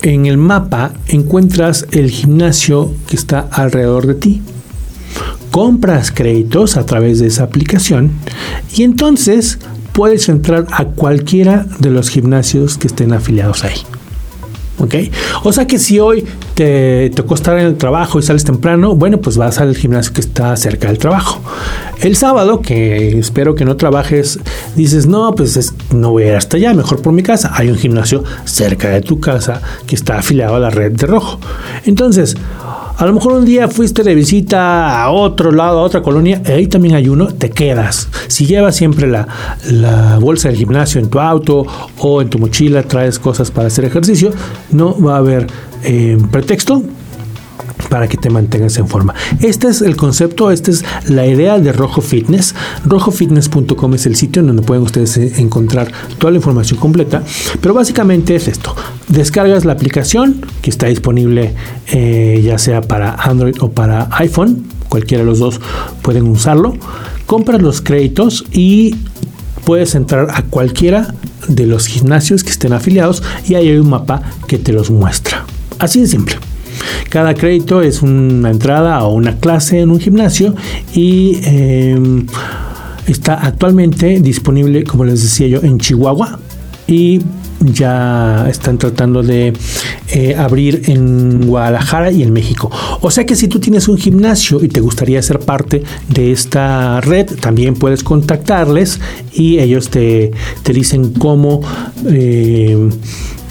en 0.05 0.27
el 0.27 0.37
mapa 0.37 0.93
encuentras 1.07 1.87
el 1.93 2.11
gimnasio 2.11 2.93
que 3.09 3.17
está 3.17 3.41
alrededor 3.51 4.07
de 4.07 4.15
ti. 4.15 4.43
Compras 5.51 6.11
créditos 6.11 6.77
a 6.77 6.85
través 6.85 7.21
de 7.21 7.29
esa 7.29 7.45
aplicación 7.45 8.13
y 8.75 8.83
entonces 8.83 9.59
puedes 9.93 10.29
entrar 10.29 10.67
a 10.73 10.85
cualquiera 10.85 11.67
de 11.79 11.91
los 11.91 12.11
gimnasios 12.11 12.77
que 12.77 12.89
estén 12.89 13.15
afiliados 13.15 13.65
ahí. 13.65 13.79
¿Ok? 14.79 14.95
O 15.45 15.53
sea 15.53 15.67
que 15.67 15.79
si 15.79 16.01
hoy 16.01 16.25
te 16.55 17.11
tocó 17.11 17.35
estar 17.35 17.57
en 17.59 17.67
el 17.67 17.77
trabajo 17.77 18.19
y 18.19 18.23
sales 18.23 18.45
temprano, 18.45 18.97
bueno, 18.97 19.19
pues 19.19 19.37
vas 19.37 19.61
al 19.61 19.77
gimnasio 19.77 20.13
que 20.13 20.21
está 20.21 20.57
cerca 20.57 20.89
del 20.89 20.99
trabajo. 20.99 21.41
El 22.01 22.17
sábado, 22.17 22.61
que 22.61 23.19
espero 23.19 23.55
que 23.55 23.65
no 23.65 23.77
trabajes, 23.77 24.41
dices, 24.75 25.07
no, 25.07 25.33
pues 25.35 25.75
no 25.93 26.11
voy 26.11 26.25
a 26.25 26.27
ir 26.29 26.35
hasta 26.35 26.57
allá, 26.57 26.75
mejor 26.75 27.03
por 27.03 27.13
mi 27.13 27.23
casa. 27.23 27.53
Hay 27.55 27.71
un 27.71 27.77
gimnasio 27.77 28.25
cerca 28.45 28.91
de 28.91 29.01
tu 29.01 29.21
casa 29.21 29.63
que 29.87 29.95
está 29.95 30.19
afiliado 30.19 30.57
a 30.57 30.59
la 30.59 30.71
red 30.71 30.93
de 30.93 31.07
rojo. 31.07 31.39
Entonces, 31.87 32.37
a 32.97 33.07
lo 33.07 33.13
mejor 33.13 33.33
un 33.33 33.45
día 33.45 33.69
fuiste 33.69 34.03
de 34.03 34.15
visita 34.15 35.03
a 35.03 35.11
otro 35.11 35.51
lado, 35.51 35.81
a 35.81 35.83
otra 35.83 36.03
colonia, 36.03 36.41
ahí 36.47 36.67
también 36.67 36.95
hay 36.95 37.09
uno, 37.09 37.27
te 37.27 37.51
quedas. 37.51 38.09
Si 38.29 38.47
llevas 38.47 38.77
siempre 38.77 39.09
la, 39.09 39.27
bolsa 40.21 40.49
del 40.49 40.57
gimnasio 40.57 41.01
en 41.01 41.11
tu 41.11 41.19
auto 41.19 41.67
o 41.99 42.23
en 42.23 42.31
tu 42.31 42.39
mochila, 42.39 42.83
traes 42.83 43.19
cosas 43.19 43.51
para 43.51 43.67
hacer 43.67 43.85
ejercicio, 43.85 44.31
no 44.71 45.01
va 45.01 45.17
a 45.17 45.19
haber 45.19 45.47
eh, 45.83 46.19
pretexto 46.31 46.83
para 47.89 48.09
que 48.09 48.17
te 48.17 48.31
mantengas 48.31 48.77
en 48.79 48.89
forma. 48.89 49.15
Este 49.41 49.69
es 49.69 49.83
el 49.83 49.97
concepto, 49.97 50.51
esta 50.51 50.71
es 50.71 50.85
la 51.09 51.27
idea 51.27 51.59
de 51.59 51.73
Rojo 51.73 52.01
Fitness. 52.01 52.55
Rojofitness.com 52.85 53.95
es 53.95 54.07
el 54.07 54.17
sitio 54.17 54.41
en 54.41 54.49
donde 54.49 54.63
pueden 54.63 54.83
ustedes 54.83 55.17
eh, 55.17 55.33
encontrar 55.39 55.91
toda 56.19 56.31
la 56.31 56.39
información 56.39 56.79
completa. 56.79 57.23
Pero 57.61 57.75
básicamente 57.75 58.35
es 58.35 58.49
esto. 58.49 58.75
Descargas 59.09 59.65
la 59.65 59.73
aplicación 59.73 60.45
que 60.63 60.71
está 60.71 60.87
disponible 60.87 61.55
eh, 61.89 62.43
ya 62.45 62.59
sea 62.59 62.81
para 62.81 63.15
Android 63.15 63.57
o 63.61 63.71
para 63.71 64.09
iPhone. 64.13 64.67
Cualquiera 64.89 65.25
de 65.25 65.31
los 65.31 65.39
dos 65.39 65.61
pueden 66.03 66.29
usarlo. 66.29 66.75
Compras 67.27 67.61
los 67.63 67.81
créditos 67.81 68.45
y 68.53 68.97
puedes 69.65 69.95
entrar 69.95 70.29
a 70.31 70.43
cualquiera 70.43 71.15
de 71.49 71.67
los 71.67 71.87
gimnasios 71.87 72.45
que 72.45 72.51
estén 72.51 72.73
afiliados 72.73 73.23
y 73.47 73.55
ahí 73.55 73.69
hay 73.69 73.77
un 73.77 73.91
mapa 73.91 74.23
que 74.47 74.59
te 74.59 74.73
los 74.73 74.91
muestra. 74.91 75.45
Así 75.79 76.01
de 76.01 76.07
simple. 76.07 76.37
Cada 77.09 77.35
crédito 77.35 77.83
es 77.83 78.03
una 78.03 78.51
entrada 78.51 79.03
o 79.05 79.15
una 79.15 79.37
clase 79.39 79.81
en 79.81 79.91
un 79.91 80.01
gimnasio 80.01 80.55
y 80.95 81.41
em, 81.45 82.27
está 83.07 83.35
actualmente 83.35 84.21
disponible, 84.21 84.85
como 84.85 85.05
les 85.05 85.23
decía 85.23 85.47
yo, 85.47 85.61
en 85.63 85.79
Chihuahua 85.79 86.39
y 86.87 87.21
ya 87.61 88.47
están 88.49 88.79
tratando 88.79 89.23
de 89.23 89.53
eh, 90.09 90.35
abrir 90.37 90.83
en 90.87 91.47
Guadalajara 91.47 92.11
y 92.11 92.23
en 92.23 92.33
México. 92.33 92.71
O 93.01 93.11
sea 93.11 93.25
que 93.25 93.37
si 93.37 93.49
tú 93.49 93.59
tienes 93.59 93.89
un 93.89 93.97
gimnasio 93.97 94.63
y 94.63 94.69
te 94.69 94.81
gustaría 94.81 95.23
ser 95.23 95.39
parte 95.39 95.83
de 96.09 96.33
esta 96.33 97.01
red, 97.01 97.27
también 97.41 97.75
puedes 97.75 98.03
contactarles 98.03 99.01
y 99.33 99.59
ellos 99.59 99.89
te, 99.89 100.33
dicen 100.65 101.13
cómo... 101.15 101.63
Eh, 102.07 102.91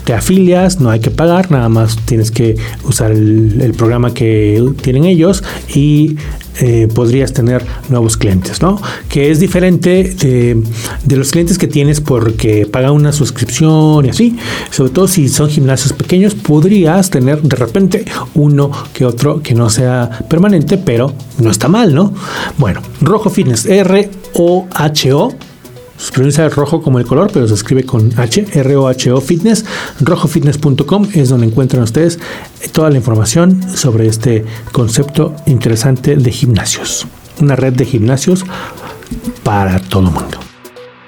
te 0.03 0.13
afilias, 0.13 0.79
no 0.79 0.89
hay 0.89 0.99
que 0.99 1.11
pagar, 1.11 1.51
nada 1.51 1.69
más 1.69 1.97
tienes 2.05 2.31
que 2.31 2.55
usar 2.83 3.11
el, 3.11 3.73
programa 3.77 4.13
que 4.13 4.63
tienen 4.81 5.05
ellos 5.05 5.43
y 5.73 6.17
eh, 6.59 6.87
podrías 6.93 7.33
tener 7.33 7.65
nuevos 7.89 8.17
clientes, 8.17 8.61
¿no? 8.61 8.79
Que 9.09 9.31
es 9.31 9.39
diferente 9.39 10.03
de, 10.03 11.15
los 11.15 11.31
clientes 11.31 11.57
que 11.57 11.67
tienes 11.67 12.01
porque 12.01 12.67
pagan 12.67 12.91
una 12.91 13.11
suscripción 13.11 14.05
y 14.05 14.09
así. 14.09 14.37
Sobre 14.69 14.91
todo 14.91 15.07
si 15.07 15.29
son 15.29 15.49
gimnasios 15.49 15.93
pequeños, 15.93 16.35
podrías 16.35 17.09
tener 17.09 17.41
de 17.41 17.55
repente 17.55 18.05
uno 18.35 18.71
que 18.93 19.05
otro 19.05 19.41
que 19.41 19.55
no 19.55 19.69
sea 19.69 20.25
permanente, 20.29 20.77
pero 20.77 21.13
no 21.39 21.49
está 21.49 21.67
mal, 21.67 21.95
¿no? 21.95 22.13
Bueno, 22.57 22.81
Rojo 23.01 23.29
Fitness, 23.29 23.65
R-O-H-O 23.65 25.33
se 26.31 26.49
rojo 26.49 26.81
como 26.81 26.99
el 26.99 27.05
color, 27.05 27.31
pero 27.33 27.47
se 27.47 27.53
escribe 27.53 27.83
con 27.83 28.11
H, 28.17 28.45
R-O-H-O 28.53 29.21
Fitness. 29.21 29.65
Rojofitness.com 30.01 31.07
es 31.13 31.29
donde 31.29 31.47
encuentran 31.47 31.83
ustedes 31.83 32.19
toda 32.71 32.89
la 32.89 32.97
información 32.97 33.61
sobre 33.75 34.07
este 34.07 34.45
concepto 34.71 35.35
interesante 35.45 36.15
de 36.15 36.31
gimnasios. 36.31 37.07
Una 37.39 37.55
red 37.55 37.73
de 37.73 37.85
gimnasios 37.85 38.45
para 39.43 39.79
todo 39.79 40.07
el 40.07 40.13
mundo. 40.13 40.39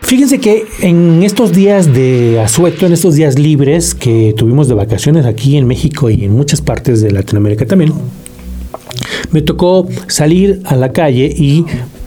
Fíjense 0.02 0.40
que 0.40 0.68
en 0.82 1.24
estos 1.24 1.52
días 1.52 1.92
de 1.92 2.40
asueto, 2.40 2.86
en 2.86 2.94
estos 2.94 3.16
días 3.16 3.40
libres 3.40 3.96
que 3.96 4.36
tuvimos 4.38 4.68
de 4.68 4.76
vacaciones 4.76 5.26
aquí 5.26 5.58
en 5.58 5.66
México 5.66 6.12
y 6.12 6.26
en 6.26 6.32
muchas 6.32 6.62
partes 6.62 7.02
de 7.02 7.10
Latinoamérica 7.10 7.66
también, 7.66 7.92
me 9.32 9.42
tocó 9.42 9.88
salir 10.08 10.62
a 10.66 10.76
la 10.76 10.92
calle 10.92 11.34
y 11.36 11.66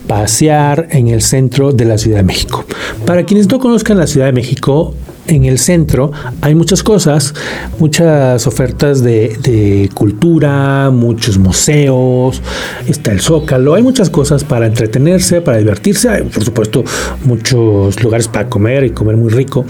pasear 0.09 0.89
en 0.91 1.07
el 1.07 1.23
centro 1.23 1.71
de 1.71 1.85
la 1.85 1.99
Ciudad 1.99 2.17
de 2.17 2.25
México. 2.25 2.65
Para 3.07 3.25
quienes 3.25 3.49
no 3.49 3.61
conozcan 3.61 3.99
la 3.99 4.09
Ciudad 4.09 4.27
de 4.27 4.33
México, 4.33 4.95
en 5.29 5.45
el 5.45 5.59
centro 5.59 6.13
hay 6.41 6.55
muchas 6.55 6.83
cosas, 6.83 7.35
muchas 7.79 8.47
ofertas 8.47 9.03
de, 9.03 9.89
cultura, 9.95 10.91
muchos 10.91 11.39
museos, 11.39 12.43
está 12.87 13.13
el 13.13 13.21
Zócalo, 13.21 13.75
hay 13.75 13.83
muchas 13.83 14.11
cosas 14.11 14.45
para 14.45 14.67
entretenerse, 14.67 15.41
para 15.41 15.59
divertirse, 15.59 16.25
por 16.25 16.45
supuesto 16.45 16.85
muchos 17.25 18.03
lugares 18.03 18.29
para 18.29 18.49
comer 18.49 18.85
y 18.85 18.91
comer 18.91 19.17
muy 19.17 19.31
rico. 19.31 19.65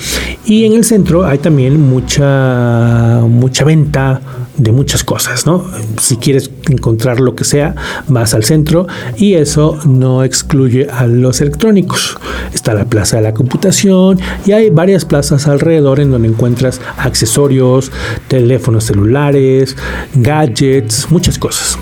Y 0.44 0.64
en 0.64 0.72
el 0.72 0.84
centro 0.84 1.24
hay 1.24 1.38
también 1.38 1.80
mucha, 1.80 3.20
mucha 3.26 3.64
venta 3.64 4.20
de 4.56 4.72
muchas 4.72 5.04
cosas, 5.04 5.46
¿no? 5.46 5.64
Si 6.00 6.16
quieres 6.16 6.50
encontrar 6.68 7.20
lo 7.20 7.34
que 7.34 7.44
sea, 7.44 7.74
vas 8.08 8.34
al 8.34 8.44
centro 8.44 8.86
y 9.16 9.34
eso 9.34 9.78
no 9.86 10.24
excluye 10.24 10.88
a 10.90 11.06
los 11.06 11.40
electrónicos. 11.40 12.18
Está 12.52 12.74
la 12.74 12.84
plaza 12.84 13.18
de 13.18 13.22
la 13.22 13.34
computación 13.34 14.18
y 14.44 14.52
hay 14.52 14.70
varias 14.70 15.04
plazas 15.04 15.47
alrededor 15.48 16.00
en 16.00 16.10
donde 16.10 16.28
encuentras 16.28 16.80
accesorios, 16.96 17.90
teléfonos 18.28 18.84
celulares, 18.84 19.76
gadgets, 20.14 21.10
muchas 21.10 21.38
cosas. 21.38 21.78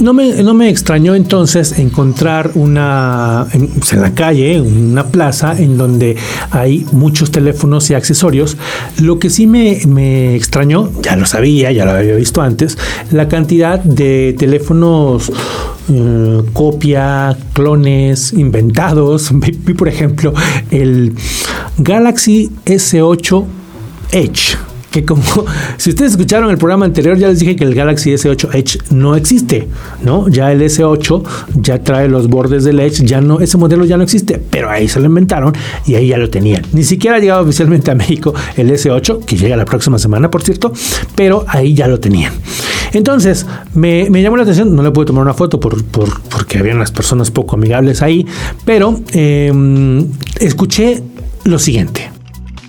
No 0.00 0.14
me, 0.14 0.42
no 0.42 0.54
me 0.54 0.70
extrañó 0.70 1.14
entonces 1.14 1.78
encontrar 1.78 2.52
una 2.54 3.46
en, 3.52 3.70
la 4.00 4.14
calle, 4.14 4.58
una 4.58 5.08
plaza 5.08 5.54
en 5.58 5.76
donde 5.76 6.16
hay 6.50 6.86
muchos 6.92 7.30
teléfonos 7.30 7.90
y 7.90 7.94
accesorios. 7.94 8.56
Lo 8.98 9.18
que 9.18 9.28
sí 9.28 9.46
me, 9.46 9.80
me 9.86 10.34
extrañó, 10.34 10.90
ya 11.02 11.14
lo 11.14 11.26
sabía, 11.26 11.72
ya 11.72 11.84
lo 11.84 11.90
había 11.90 12.14
visto 12.14 12.40
antes, 12.40 12.78
la 13.10 13.28
cantidad 13.28 13.78
de 13.80 14.34
teléfonos 14.38 15.30
eh, 15.90 16.42
copia, 16.52 17.36
clones, 17.52 18.32
inventados. 18.32 19.30
Vi, 19.34 19.74
por 19.74 19.88
ejemplo, 19.88 20.32
el 20.70 21.14
Galaxy 21.78 22.50
S8 22.66 23.44
Edge 24.12 24.56
que 24.92 25.04
como 25.04 25.22
si 25.78 25.90
ustedes 25.90 26.12
escucharon 26.12 26.50
el 26.50 26.58
programa 26.58 26.84
anterior, 26.84 27.16
ya 27.16 27.28
les 27.28 27.40
dije 27.40 27.56
que 27.56 27.64
el 27.64 27.74
Galaxy 27.74 28.10
S8 28.10 28.54
Edge 28.54 28.78
no 28.90 29.16
existe, 29.16 29.68
¿no? 30.04 30.28
Ya 30.28 30.52
el 30.52 30.60
S8 30.62 31.24
ya 31.54 31.82
trae 31.82 32.08
los 32.08 32.28
bordes 32.28 32.62
del 32.62 32.78
Edge, 32.78 33.04
ya 33.04 33.20
no, 33.20 33.40
ese 33.40 33.56
modelo 33.56 33.84
ya 33.84 33.96
no 33.96 34.04
existe, 34.04 34.40
pero 34.50 34.70
ahí 34.70 34.86
se 34.86 35.00
lo 35.00 35.06
inventaron 35.06 35.52
y 35.86 35.96
ahí 35.96 36.08
ya 36.08 36.18
lo 36.18 36.30
tenían. 36.30 36.62
Ni 36.72 36.84
siquiera 36.84 37.16
ha 37.16 37.20
llegado 37.20 37.42
oficialmente 37.42 37.90
a 37.90 37.94
México 37.94 38.32
el 38.56 38.70
S8, 38.70 39.24
que 39.24 39.36
llega 39.36 39.56
la 39.56 39.64
próxima 39.64 39.98
semana, 39.98 40.30
por 40.30 40.42
cierto, 40.42 40.72
pero 41.16 41.44
ahí 41.48 41.74
ya 41.74 41.88
lo 41.88 41.98
tenían. 41.98 42.34
Entonces, 42.92 43.46
me, 43.74 44.10
llamó 44.22 44.36
la 44.36 44.42
atención, 44.42 44.76
no 44.76 44.82
le 44.82 44.90
pude 44.90 45.06
tomar 45.06 45.22
una 45.22 45.32
foto 45.32 45.58
por, 45.58 45.82
porque 45.84 46.58
había 46.58 46.74
unas 46.74 46.92
personas 46.92 47.30
poco 47.30 47.56
amigables 47.56 48.02
ahí, 48.02 48.26
pero 48.66 49.00
em, 49.12 50.06
escuché 50.38 51.02
lo 51.44 51.58
siguiente. 51.58 52.10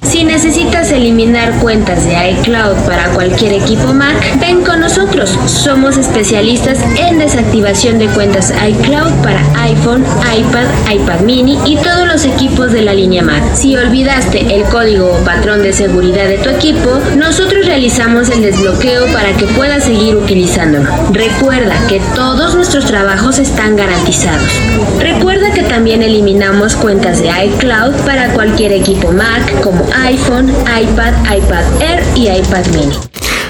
Si 0.04 0.24
necesitas 0.24 0.92
eliminar 0.92 1.58
cuentas 1.60 2.06
de 2.06 2.32
iCloud 2.32 2.76
para 2.86 3.10
cualquier 3.14 3.54
equipo 3.54 3.94
Mac, 3.94 4.38
ven 4.40 4.64
con 4.64 4.82
nosotros. 4.82 5.38
Somos 5.46 5.98
especialistas 5.98 6.80
en 6.98 7.20
desactivación 7.20 8.00
de 8.00 8.08
cuentas 8.08 8.54
iCloud 8.68 9.12
para 9.24 9.42
iPhone, 9.64 10.04
iPad, 10.38 10.66
iPad 10.94 11.22
mini 11.22 11.58
y 11.66 11.78
todos 11.78 12.06
los 12.08 12.26
equipos 12.26 12.72
de 12.72 12.82
la 12.82 12.94
línea 12.94 13.24
Mac. 13.24 13.44
Si 13.56 13.76
olvidaste 13.78 14.56
el 14.56 14.64
código 14.66 15.08
o 15.08 15.24
patrón 15.24 15.64
de 15.64 15.72
seguridad 15.74 16.28
de 16.28 16.38
tu 16.38 16.50
equipo, 16.50 17.00
nosotros 17.18 17.66
realizamos 17.66 18.30
el 18.30 18.42
desbloqueo 18.42 19.08
para 19.14 19.34
que 19.34 19.46
puedas 19.48 19.86
seguir 19.86 20.16
utilizándolo. 20.16 20.90
Recuerda 21.12 21.76
que 21.88 22.02
todos 22.14 22.56
nuestros 22.56 22.86
trabajos 22.86 23.40
están 23.40 23.78
garantizados. 23.78 24.52
Recuerda 25.00 25.52
que 25.52 25.64
también 25.64 26.04
eliminamos 26.04 26.76
cuentas 26.76 27.22
de 27.22 27.30
iCloud 27.46 27.94
para 28.06 28.34
cualquier 28.34 28.74
equipo 28.74 29.12
Mac 29.12 29.62
como 29.62 29.86
iPhone, 29.94 30.50
iPad, 30.50 31.14
iPad 31.38 31.82
Air 31.82 32.04
y 32.16 32.28
iPad 32.28 32.66
mini. 32.68 32.96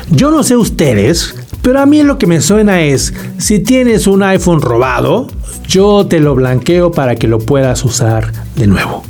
Yo 0.09 0.29
no 0.31 0.43
sé 0.43 0.55
ustedes, 0.57 1.35
pero 1.61 1.79
a 1.79 1.85
mí 1.85 2.03
lo 2.03 2.17
que 2.17 2.27
me 2.27 2.41
suena 2.41 2.81
es, 2.81 3.13
si 3.37 3.59
tienes 3.59 4.07
un 4.07 4.23
iPhone 4.23 4.61
robado, 4.61 5.27
yo 5.67 6.05
te 6.05 6.19
lo 6.19 6.35
blanqueo 6.35 6.91
para 6.91 7.15
que 7.15 7.27
lo 7.27 7.39
puedas 7.39 7.83
usar 7.85 8.31
de 8.55 8.67
nuevo. 8.67 9.03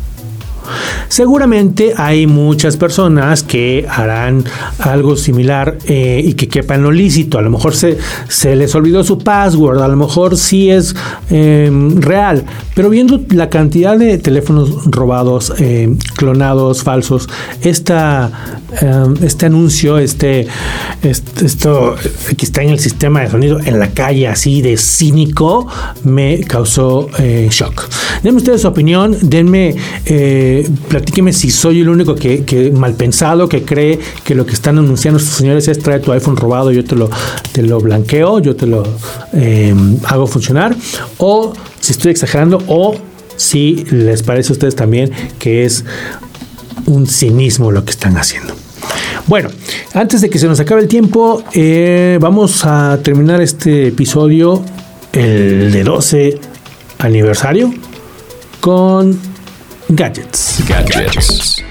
Seguramente 1.08 1.94
hay 1.96 2.28
muchas 2.28 2.78
personas 2.78 3.44
que 3.44 3.86
harán 3.90 4.44
algo 4.80 5.16
similar 5.16 5.78
eh, 5.86 6.22
y 6.24 6.34
que 6.34 6.48
quepan 6.48 6.84
lo 6.84 6.92
lícito. 6.92 7.38
A 7.38 7.42
lo 7.42 7.50
mejor 7.50 7.76
se, 7.76 7.98
se, 8.28 8.56
les 8.56 8.74
olvidó 8.76 9.04
su 9.04 9.18
password, 9.18 9.82
a 9.82 9.88
lo 9.88 9.96
mejor 9.96 10.38
sí 10.38 10.70
es 10.70 10.96
em, 11.30 12.02
real. 12.02 12.46
Pero 12.76 12.90
viendo 12.90 13.20
la 13.30 13.50
cantidad 13.50 13.98
de 13.98 14.18
teléfonos 14.18 14.86
robados, 14.86 15.54
em, 15.58 15.98
clonados, 16.16 16.84
falsos, 16.84 17.30
esta, 17.62 18.60
em, 18.82 19.16
este 19.24 19.46
anuncio, 19.46 19.98
este, 19.98 20.48
esto 21.02 21.96
que 22.38 22.46
está 22.46 22.64
en 22.64 22.70
el 22.70 22.80
sistema 22.80 23.22
de 23.22 23.30
sonido 23.30 23.60
en 23.60 23.80
la 23.80 23.90
calle 23.92 24.28
así 24.28 24.62
de 24.62 24.78
cínico, 24.78 25.68
me 26.04 26.42
causó 26.42 27.10
eh, 27.20 27.48
shock. 27.52 27.88
Denme 28.24 28.38
ustedes 28.38 28.62
su 28.62 28.68
opinión, 28.68 29.18
denme 29.22 29.76
eh, 30.06 30.53
platíqueme 30.88 31.34
si 31.34 31.52
soy 31.52 31.82
el 31.82 31.90
único 31.90 32.16
que, 32.16 32.72
mal 32.74 32.94
pensado, 32.94 33.48
que 33.48 33.64
cree 33.64 34.00
que 34.24 34.36
lo 34.36 34.46
que 34.46 34.54
están 34.54 34.78
anunciando 34.78 35.20
estos 35.20 35.36
señores 35.36 35.68
es 35.68 35.80
traer 35.80 36.02
tu 36.02 36.12
iPhone 36.12 36.36
robado, 36.38 36.72
yo 36.72 36.84
te 36.84 36.96
lo, 36.96 37.10
te 37.52 37.62
lo 37.64 37.80
blanqueo, 37.80 38.40
yo 38.40 38.56
te 38.56 38.68
lo 38.68 38.84
em, 39.34 39.98
hago 40.06 40.28
funcionar, 40.28 40.76
o 41.18 41.54
si 41.80 41.94
estoy 41.94 42.12
exagerando, 42.12 42.62
o 42.68 42.96
si 43.36 43.86
les 43.92 44.24
parece 44.24 44.52
a 44.52 44.54
ustedes 44.54 44.76
también 44.76 45.12
que 45.40 45.66
es 45.66 45.84
un 46.86 47.08
cinismo 47.08 47.72
lo 47.72 47.84
que 47.84 47.92
están 47.92 48.18
haciendo. 48.18 48.54
Bueno, 49.28 49.50
antes 49.94 50.22
de 50.22 50.30
que 50.30 50.38
se 50.38 50.48
nos 50.48 50.60
acabe 50.60 50.82
el 50.82 50.88
tiempo, 50.88 51.44
eh, 51.54 52.18
vamos 52.20 52.66
a 52.66 53.00
terminar 53.02 53.42
este 53.42 53.88
episodio, 53.88 54.62
el 55.14 55.72
de 55.72 55.84
12 55.84 56.40
aniversario, 57.00 57.74
con 58.60 59.18
Gadgets. 59.90 60.64
Gadgets. 60.68 61.64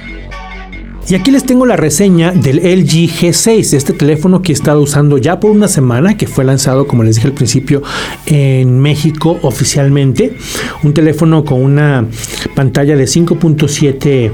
Y 1.09 1.14
aquí 1.14 1.31
les 1.31 1.44
tengo 1.44 1.66
la 1.66 1.77
reseña 1.77 2.31
del 2.31 2.59
LG 2.59 3.09
G6, 3.09 3.75
este 3.75 3.92
teléfono 3.92 4.40
que 4.40 4.53
he 4.53 4.55
estado 4.55 4.81
usando 4.81 5.18
ya 5.18 5.40
por 5.40 5.51
una 5.51 5.68
semana, 5.68 6.16
que 6.16 6.27
fue 6.27 6.44
lanzado, 6.44 6.87
como 6.87 7.03
les 7.03 7.16
dije 7.16 7.29
al 7.29 7.35
principio, 7.35 7.83
en 8.27 8.79
México 8.79 9.38
oficialmente. 9.42 10.37
Un 10.85 10.94
teléfono 10.94 11.44
con 11.44 11.62
una 11.62 12.07
pantalla 12.55 12.96
de 12.96 13.05
5.7 13.05 14.31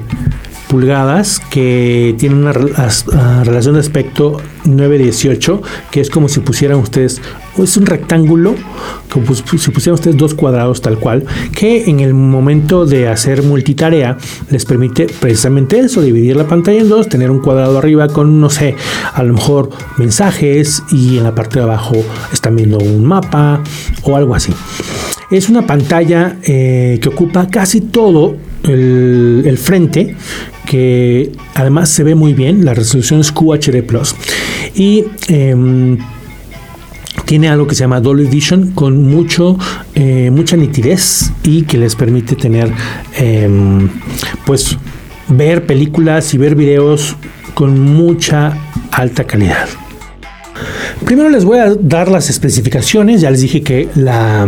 pulgadas 0.69 1.41
que 1.51 2.15
tiene 2.19 2.35
una 2.37 2.53
relación 2.53 3.75
de 3.75 3.81
aspecto 3.81 4.37
918 4.65 5.63
que 5.91 6.01
es 6.01 6.11
como 6.11 6.29
si 6.29 6.41
pusieran 6.41 6.79
ustedes 6.79 7.21
es 7.57 7.77
un 7.77 7.87
rectángulo 7.87 8.55
como 9.11 9.35
si 9.35 9.71
pusieran 9.71 9.95
ustedes 9.95 10.17
dos 10.17 10.35
cuadrados 10.35 10.83
tal 10.83 10.99
cual 10.99 11.25
que 11.53 11.85
en 11.91 12.01
el 12.01 12.15
momento 12.15 12.87
de 12.87 13.09
hacer 13.09 13.43
multitarea 13.43 14.17
les 14.51 14.65
permite 14.65 15.07
precisamente 15.21 15.79
eso 15.79 16.03
dividir 16.03 16.37
la 16.37 16.47
pantalla 16.47 16.81
en 16.81 16.89
dos 16.89 17.09
tener 17.09 17.31
un 17.31 17.41
cuadrado 17.41 17.79
arriba 17.79 18.09
con 18.09 18.41
no 18.41 18.51
sé 18.51 18.77
a 19.13 19.23
lo 19.23 19.35
mejor 19.35 19.71
mensajes 19.97 20.83
y 20.93 21.19
en 21.19 21.25
la 21.25 21.35
parte 21.35 21.59
de 21.59 21.65
abajo 21.65 21.97
están 22.33 22.57
viendo 22.57 22.79
un 22.79 23.05
mapa 23.05 23.63
o 24.03 24.17
algo 24.17 24.35
así. 24.35 24.53
Es 25.31 25.49
una 25.49 25.67
pantalla 25.67 26.37
eh, 26.43 26.99
que 27.03 27.09
ocupa 27.09 27.49
casi 27.49 27.83
todo 27.83 28.37
el, 28.63 29.59
frente 29.61 30.17
que 30.69 31.33
además 31.55 31.89
se 31.89 32.05
ve 32.05 32.15
muy 32.15 32.35
bien, 32.35 32.65
la 32.65 32.75
resolución 32.75 33.21
es 33.21 33.33
QHD 33.33 33.83
Plus 33.87 34.15
y 34.75 35.05
em, 35.29 35.97
tiene 37.25 37.49
algo 37.49 37.67
que 37.67 37.75
se 37.75 37.81
llama 37.81 38.01
Dolby 38.01 38.27
Vision 38.27 38.73
con 38.73 39.03
mucho, 39.03 39.59
eh, 39.95 40.31
mucha 40.31 40.57
nitidez 40.57 41.33
y 41.43 41.63
que 41.63 41.79
les 41.79 41.97
permite 41.97 42.37
tener 42.37 42.71
em, 43.17 43.89
pues 44.45 44.77
ver 45.29 45.65
películas 45.65 46.35
y 46.35 46.39
ver 46.39 46.55
videos 46.55 47.17
con 47.55 47.81
mucha 47.81 48.57
alta 48.93 49.25
calidad. 49.25 49.69
Primero 51.09 51.31
les 51.31 51.47
voy 51.47 51.59
a 51.59 51.75
dar 51.75 52.11
las 52.11 52.29
especificaciones. 52.29 53.23
Ya 53.23 53.31
les 53.31 53.41
dije 53.41 53.63
que 53.63 53.89
la, 53.95 54.47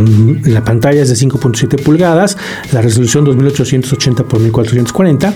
pantalla 0.62 1.01
es 1.01 1.09
de 1.09 1.14
5.7 1.14 1.83
pulgadas, 1.83 2.37
la 2.70 2.83
resolución 2.83 3.25
2880 3.25 4.25
x 4.25 4.40
1440, 4.40 5.33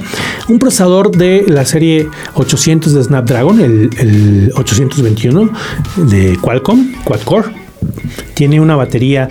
un 0.50 0.58
procesador 0.58 1.16
de 1.16 1.46
la 1.48 1.64
serie 1.64 2.10
800 2.34 2.92
de 2.92 3.04
Snapdragon, 3.04 3.58
el, 3.58 3.88
el 3.98 4.52
821 4.54 5.50
de 5.96 6.37
Qualcomm, 6.42 6.92
quad-core. 7.04 7.48
Tiene 8.34 8.60
una 8.60 8.76
batería 8.76 9.30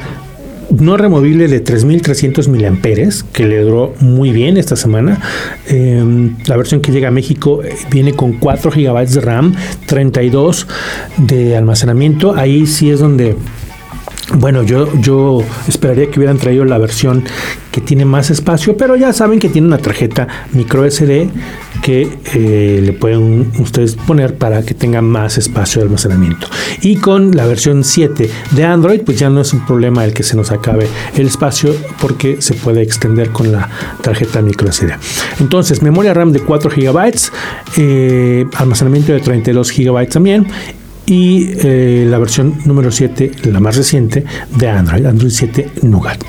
no 0.80 0.98
removible 0.98 1.48
de 1.48 1.60
3300 1.60 2.48
miliamperes 2.48 3.24
que 3.24 3.46
le 3.46 3.62
duró 3.62 3.94
muy 4.00 4.32
bien 4.32 4.58
esta 4.58 4.76
semana. 4.76 5.22
Em, 5.68 6.36
la 6.46 6.58
versión 6.58 6.82
que 6.82 6.92
llega 6.92 7.10
a 7.10 7.12
México 7.12 7.64
eh, 7.64 7.76
viene 7.90 8.14
con 8.14 8.34
4 8.34 8.72
GB 8.72 9.08
de 9.08 9.22
RAM, 9.22 9.56
32 9.86 10.68
de 11.18 11.58
almacenamiento. 11.58 12.36
Ahí 12.36 12.66
sí 12.66 12.90
es 12.90 13.00
donde 13.00 13.36
bueno, 14.36 14.64
yo, 14.64 14.88
yo 15.00 15.44
esperaría 15.68 16.10
que 16.10 16.20
hubieran 16.20 16.38
traído 16.38 16.66
la 16.66 16.78
versión 16.78 17.24
que 17.72 17.82
tiene 17.82 18.06
más 18.06 18.30
espacio, 18.30 18.78
pero 18.78 18.96
ya 18.96 19.12
saben 19.14 19.40
que 19.40 19.50
tiene 19.50 19.68
una 19.68 19.78
tarjeta 19.78 20.28
micro 20.54 20.90
SD 20.90 21.30
que 21.84 22.18
eh, 22.34 22.80
le 22.82 22.94
pueden 22.94 23.52
ustedes 23.60 23.96
poner 23.96 24.38
para 24.38 24.64
que 24.64 24.74
tenga 24.74 25.02
más 25.02 25.38
espacio 25.38 25.82
de 25.82 25.88
almacenamiento. 25.88 26.48
Y 26.82 26.96
con 26.96 27.36
la 27.36 27.46
versión 27.46 27.84
7 27.84 28.30
de 28.52 28.64
Android, 28.64 29.02
pues 29.02 29.20
ya 29.20 29.30
no 29.30 29.42
es 29.42 29.54
un 29.54 29.66
problema 29.66 30.06
el 30.06 30.14
que 30.14 30.24
se 30.24 30.38
nos 30.38 30.52
acabe 30.52 30.88
el 31.16 31.28
espacio 31.28 31.76
porque 32.00 32.42
se 32.42 32.54
puede 32.54 32.82
extender 32.82 33.30
con 33.32 33.52
la 33.52 33.70
tarjeta 34.02 34.42
micro 34.42 34.72
SD. 34.72 34.94
Entonces, 35.42 35.82
memoria 35.82 36.14
RAM 36.14 36.32
de 36.32 36.40
4 36.40 36.72
GB, 36.74 37.14
eh, 37.78 38.46
almacenamiento 38.56 39.12
de 39.12 39.20
32 39.20 39.72
GB 39.72 40.08
también 40.08 40.48
y 41.06 41.52
eh, 41.64 42.06
la 42.08 42.18
versión 42.18 42.56
número 42.66 42.92
7, 42.92 43.32
la 43.46 43.60
más 43.60 43.76
reciente 43.76 44.24
de 44.58 44.70
Android, 44.70 45.06
Android 45.06 45.32
7 45.32 45.70
Nougat. 45.82 46.24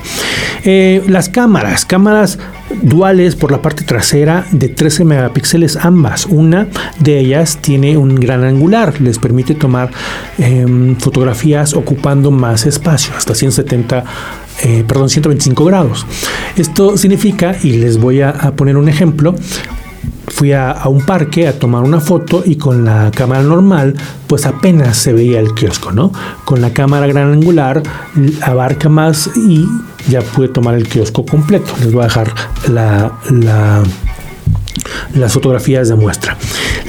Eh, 0.63 1.03
las 1.07 1.29
cámaras, 1.29 1.85
cámaras 1.85 2.39
duales 2.81 3.35
por 3.35 3.51
la 3.51 3.61
parte 3.61 3.83
trasera 3.83 4.45
de 4.51 4.69
13 4.69 5.05
megapíxeles 5.05 5.77
ambas. 5.77 6.25
Una 6.25 6.67
de 6.99 7.19
ellas 7.19 7.59
tiene 7.61 7.97
un 7.97 8.15
gran 8.15 8.43
angular, 8.43 8.99
les 8.99 9.19
permite 9.19 9.53
tomar 9.55 9.91
em, 10.37 10.95
fotografías 10.97 11.73
ocupando 11.73 12.31
más 12.31 12.65
espacio, 12.65 13.13
hasta 13.15 13.35
170 13.35 14.03
eh, 14.63 14.83
perdón, 14.87 15.09
125 15.09 15.65
grados. 15.65 16.05
Esto 16.55 16.97
significa, 16.97 17.55
y 17.61 17.73
les 17.73 17.97
voy 17.97 18.21
a 18.21 18.33
poner 18.55 18.77
un 18.77 18.87
ejemplo, 18.87 19.35
fui 20.27 20.53
a, 20.53 20.81
un 20.87 21.01
parque 21.01 21.47
a 21.47 21.57
tomar 21.57 21.83
una 21.83 21.99
foto 21.99 22.43
y 22.45 22.55
con 22.55 22.85
la 22.85 23.11
cámara 23.11 23.43
normal 23.43 23.95
pues 24.27 24.45
apenas 24.45 24.97
se 24.97 25.13
veía 25.13 25.39
el 25.39 25.53
kiosco, 25.53 25.91
¿no? 25.91 26.11
Con 26.43 26.61
la 26.61 26.73
cámara 26.73 27.07
gran 27.07 27.31
angular 27.31 27.81
abarca 28.41 28.89
más 28.89 29.29
y 29.35 29.65
ya 30.09 30.21
pude 30.21 30.49
tomar 30.49 30.75
el 30.75 30.87
kiosco 30.87 31.25
completo. 31.25 31.73
Les 31.79 31.91
voy 31.91 32.01
a 32.01 32.05
dejar 32.05 32.33
la, 32.67 33.83
las 35.13 35.33
fotografías 35.33 35.89
de 35.89 35.95
muestra. 35.95 36.37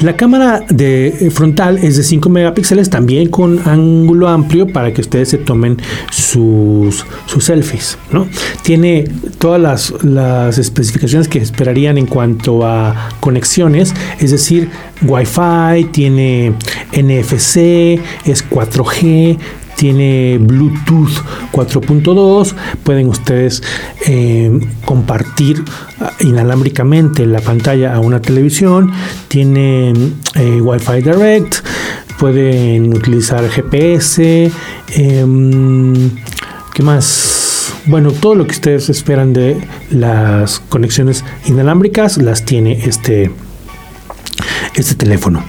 La 0.01 0.15
cámara 0.15 0.63
de 0.69 1.07
eh, 1.07 1.31
frontal 1.31 1.77
es 1.79 1.97
de 1.97 2.03
5 2.03 2.29
megapíxeles, 2.29 2.89
también 2.89 3.29
con 3.29 3.67
ángulo 3.67 4.27
amplio 4.27 4.67
para 4.67 4.93
que 4.93 5.01
ustedes 5.01 5.29
se 5.29 5.37
tomen 5.37 5.77
sus, 6.11 7.05
sus 7.25 7.45
selfies. 7.45 7.97
¿no? 8.11 8.27
Tiene 8.63 9.09
todas 9.39 9.61
las, 9.61 10.03
las 10.03 10.57
especificaciones 10.57 11.27
que 11.27 11.39
esperarían 11.39 11.97
en 11.97 12.05
cuanto 12.05 12.65
a 12.65 13.09
conexiones, 13.19 13.93
es 14.19 14.31
decir, 14.31 14.69
Wi-Fi, 15.01 15.85
tiene 15.91 16.53
NFC, 16.91 17.99
es 18.25 18.47
4G, 18.49 19.37
tiene 19.77 20.39
Bluetooth 20.39 21.23
4.2, 21.53 22.53
pueden 22.83 23.07
ustedes 23.07 23.63
eh, 24.05 24.59
compartir 24.83 25.63
ah, 26.01 26.11
inalámbricamente 26.19 27.25
la 27.25 27.39
pantalla 27.39 27.93
a 27.93 27.99
una 27.99 28.19
televisión, 28.19 28.91
tiene 29.27 29.93
eh, 30.35 30.61
Wi-Fi 30.61 31.01
Direct, 31.03 31.57
pueden 32.17 32.95
utilizar 32.95 33.47
GPS, 33.47 34.51
em, 34.95 36.09
¿qué 36.73 36.83
más? 36.83 37.73
Bueno, 37.85 38.11
todo 38.11 38.33
lo 38.33 38.45
que 38.45 38.53
ustedes 38.53 38.89
esperan 38.89 39.31
de 39.31 39.61
las 39.91 40.59
conexiones 40.59 41.23
inalámbricas 41.45 42.17
las 42.17 42.43
tiene 42.43 42.83
este, 42.83 43.31
este 44.73 44.95
teléfono. 44.95 45.43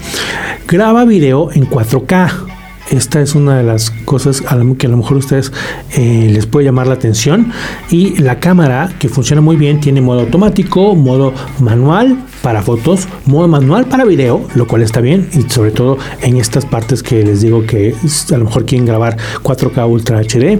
Graba 0.67 1.03
video 1.03 1.51
en 1.51 1.67
4K 1.67 2.48
esta 2.91 3.21
es 3.21 3.35
una 3.35 3.57
de 3.57 3.63
las 3.63 3.91
cosas 3.91 4.41
que 4.41 4.47
a 4.87 4.89
lo 4.89 4.97
mejor 4.97 5.15
a 5.15 5.19
ustedes 5.19 5.51
eh, 5.95 6.29
les 6.31 6.45
puede 6.45 6.65
llamar 6.65 6.87
la 6.87 6.95
atención. 6.95 7.51
Y 7.89 8.17
la 8.19 8.39
cámara, 8.39 8.91
que 8.99 9.09
funciona 9.09 9.41
muy 9.41 9.57
bien, 9.57 9.79
tiene 9.79 10.01
modo 10.01 10.21
automático, 10.21 10.95
modo 10.95 11.33
manual 11.59 12.17
para 12.41 12.61
fotos, 12.61 13.07
modo 13.25 13.47
manual 13.47 13.85
para 13.85 14.05
video, 14.05 14.45
lo 14.55 14.67
cual 14.67 14.81
está 14.81 15.01
bien. 15.01 15.29
Y 15.33 15.49
sobre 15.49 15.71
todo 15.71 15.97
en 16.21 16.37
estas 16.37 16.65
partes 16.65 17.03
que 17.03 17.23
les 17.23 17.41
digo 17.41 17.65
que 17.65 17.95
a 18.31 18.37
lo 18.37 18.45
mejor 18.45 18.65
quieren 18.65 18.85
grabar 18.85 19.17
4K 19.43 19.87
Ultra 19.87 20.21
HD. 20.21 20.59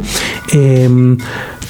Em, 0.54 1.18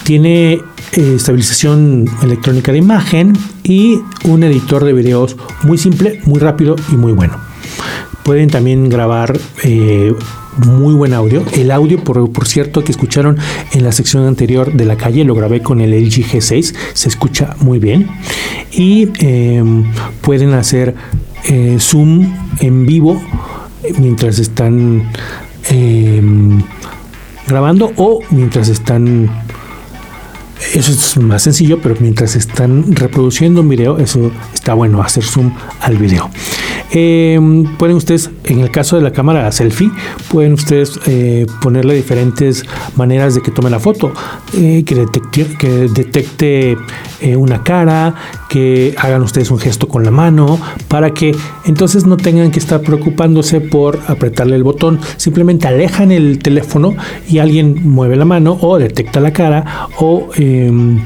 tiene 0.04 0.54
eh, 0.54 1.14
estabilización 1.16 2.06
electrónica 2.22 2.72
de 2.72 2.80
imagen 2.80 3.34
y 3.64 4.00
un 4.24 4.44
editor 4.44 4.84
de 4.84 4.94
videos 4.94 5.38
muy 5.64 5.78
simple, 5.78 6.20
muy 6.26 6.40
rápido 6.40 6.76
y 6.92 6.96
muy 6.96 7.14
bueno. 7.14 7.49
Pueden 8.24 8.50
también 8.50 8.90
grabar 8.90 9.38
eh, 9.64 10.14
muy 10.66 10.94
buen 10.94 11.14
audio. 11.14 11.44
El 11.54 11.72
audio, 11.72 12.04
por, 12.04 12.32
por, 12.32 12.48
cierto, 12.48 12.84
que 12.84 12.92
escucharon 12.92 13.38
en 13.72 13.84
la 13.84 13.92
sección 13.92 14.26
anterior 14.26 14.74
de 14.74 14.86
la 14.86 14.98
calle, 14.98 15.24
lo 15.24 15.36
grabé 15.36 15.62
con 15.62 15.82
el 15.82 15.92
LG 15.92 16.26
G6, 16.32 16.76
se 16.94 17.10
escucha 17.10 17.56
muy 17.60 17.80
bien. 17.80 18.08
Y 18.72 19.10
em, 19.20 19.86
pueden 20.22 20.54
hacer 20.54 20.96
eh, 21.46 21.78
zoom 21.80 22.36
en 22.60 22.86
vivo 22.86 23.22
mientras 23.98 24.40
están 24.40 25.10
em, 25.70 26.62
grabando 27.48 27.92
o 27.96 28.20
mientras 28.30 28.68
están 28.68 29.30
eso 30.74 30.92
es 30.92 31.18
más 31.18 31.44
sencillo, 31.44 31.80
pero 31.82 31.96
mientras 32.00 32.36
están 32.36 32.94
reproduciendo 32.94 33.62
un 33.62 33.70
video, 33.70 33.98
eso 33.98 34.32
está 34.54 34.74
bueno, 34.74 35.02
hacer 35.02 35.24
zoom 35.24 35.54
al 35.80 35.98
video. 35.98 36.30
Em, 36.92 37.66
pueden 37.78 37.98
ustedes, 37.98 38.32
en 38.46 38.60
el 38.62 38.72
caso 38.72 38.96
de 38.96 39.04
la 39.04 39.12
cámara 39.12 39.52
selfie, 39.52 39.92
pueden 40.30 40.54
ustedes 40.54 41.00
eh, 41.06 41.46
ponerle 41.62 41.94
diferentes 41.94 42.66
maneras 42.96 43.36
de 43.36 43.42
que 43.42 43.52
tome 43.52 43.70
la 43.70 43.80
foto, 43.80 44.12
eh, 44.58 44.84
que 44.84 44.96
detecte, 44.96 45.46
que 45.58 45.70
detecte 45.88 46.78
eh, 47.22 47.36
una 47.36 47.64
cara, 47.64 48.16
que 48.50 48.96
hagan 48.98 49.22
ustedes 49.22 49.52
un 49.52 49.60
gesto 49.60 49.88
con 49.88 50.04
la 50.04 50.12
mano, 50.12 50.60
para 50.88 51.14
que 51.14 51.36
entonces 51.66 52.06
no 52.06 52.18
tengan 52.18 52.50
que 52.50 52.60
estar 52.60 52.82
preocupándose 52.82 53.62
por 53.62 54.00
apretarle 54.08 54.56
el 54.56 54.64
botón, 54.64 55.00
simplemente 55.18 55.68
alejan 55.68 56.12
el 56.12 56.40
teléfono 56.40 56.96
y 57.28 57.38
alguien 57.38 57.88
mueve 57.88 58.16
la 58.16 58.26
mano 58.26 58.58
o 58.62 58.80
detecta 58.80 59.20
la 59.20 59.32
cara 59.32 59.90
o 60.00 60.30
em, 60.36 61.00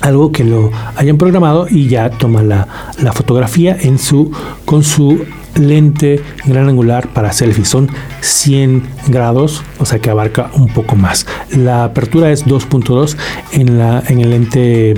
algo 0.00 0.32
que 0.32 0.44
lo 0.44 0.70
hayan 0.96 1.18
programado 1.18 1.66
y 1.68 1.88
ya 1.88 2.10
toma 2.10 2.42
la, 2.42 2.66
fotografía 3.12 3.76
en 3.80 3.98
su, 3.98 4.30
con 4.64 4.82
su 4.84 5.24
lente 5.56 6.22
gran 6.46 6.68
angular 6.68 7.12
para 7.12 7.32
selfie. 7.32 7.64
Son 7.64 7.88
100 8.20 8.82
grados, 9.08 9.62
o 9.78 9.84
sea 9.84 9.98
que 9.98 10.10
abarca 10.10 10.50
un 10.54 10.68
poco 10.68 10.96
más. 10.96 11.26
La 11.50 11.84
apertura 11.84 12.30
es 12.30 12.46
2.2 12.46 13.16
en, 13.52 13.78
la, 13.78 14.02
en 14.06 14.20
el 14.20 14.30
lente 14.30 14.94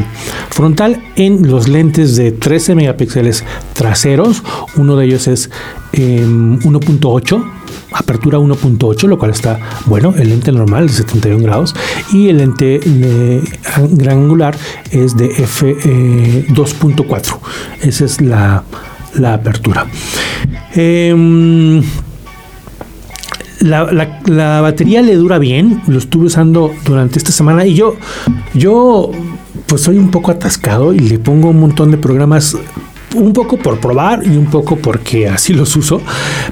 frontal. 0.51 1.03
En 1.17 1.51
los 1.51 1.69
lentes 1.69 2.17
de 2.17 2.33
13 2.33 2.75
megapíxeles 2.75 3.45
traseros, 3.73 4.43
uno 4.77 4.97
de 4.97 5.07
ellos 5.07 5.27
es 5.29 5.51
1.8 5.93 7.35
em, 7.35 7.62
apertura 7.95 8.39
1.8, 8.39 9.09
lo 9.09 9.19
cual 9.19 9.31
está 9.31 9.59
bueno. 9.87 10.15
El 10.17 10.31
lente 10.31 10.53
normal 10.53 10.87
de 10.87 10.93
71 10.93 11.43
grados 11.43 11.75
y 12.13 12.29
el 12.29 12.39
lente 12.39 12.79
de 12.79 13.43
gran 13.91 14.19
angular 14.19 14.57
es 14.91 15.17
de 15.17 15.31
f2.4. 15.31 17.35
Eh, 17.35 17.89
Esa 17.89 18.05
es 18.05 18.21
la, 18.21 18.65
apertura. 19.25 19.87
Em, 20.75 21.83
la, 23.61 24.61
batería 24.61 25.03
le 25.03 25.17
dura 25.17 25.39
bien, 25.39 25.83
lo 25.87 25.99
estuve 25.99 26.27
usando 26.27 26.73
durante 26.85 27.19
esta 27.19 27.33
semana 27.33 27.67
y 27.67 27.75
yo, 27.75 27.97
yo 28.55 29.11
pues 29.67 29.83
soy 29.83 29.99
un 29.99 30.11
poco 30.11 30.31
atascado 30.31 30.93
y 30.93 30.99
le 30.99 31.19
pongo 31.19 31.51
un 31.51 31.61
montón 31.61 31.91
de 31.91 31.99
programas 31.99 32.57
un 33.15 33.33
poco 33.33 33.57
por 33.57 33.79
probar 33.79 34.25
y 34.25 34.37
un 34.37 34.47
poco 34.47 34.77
porque 34.77 35.29
así 35.29 35.53
los 35.53 35.77
uso, 35.77 36.01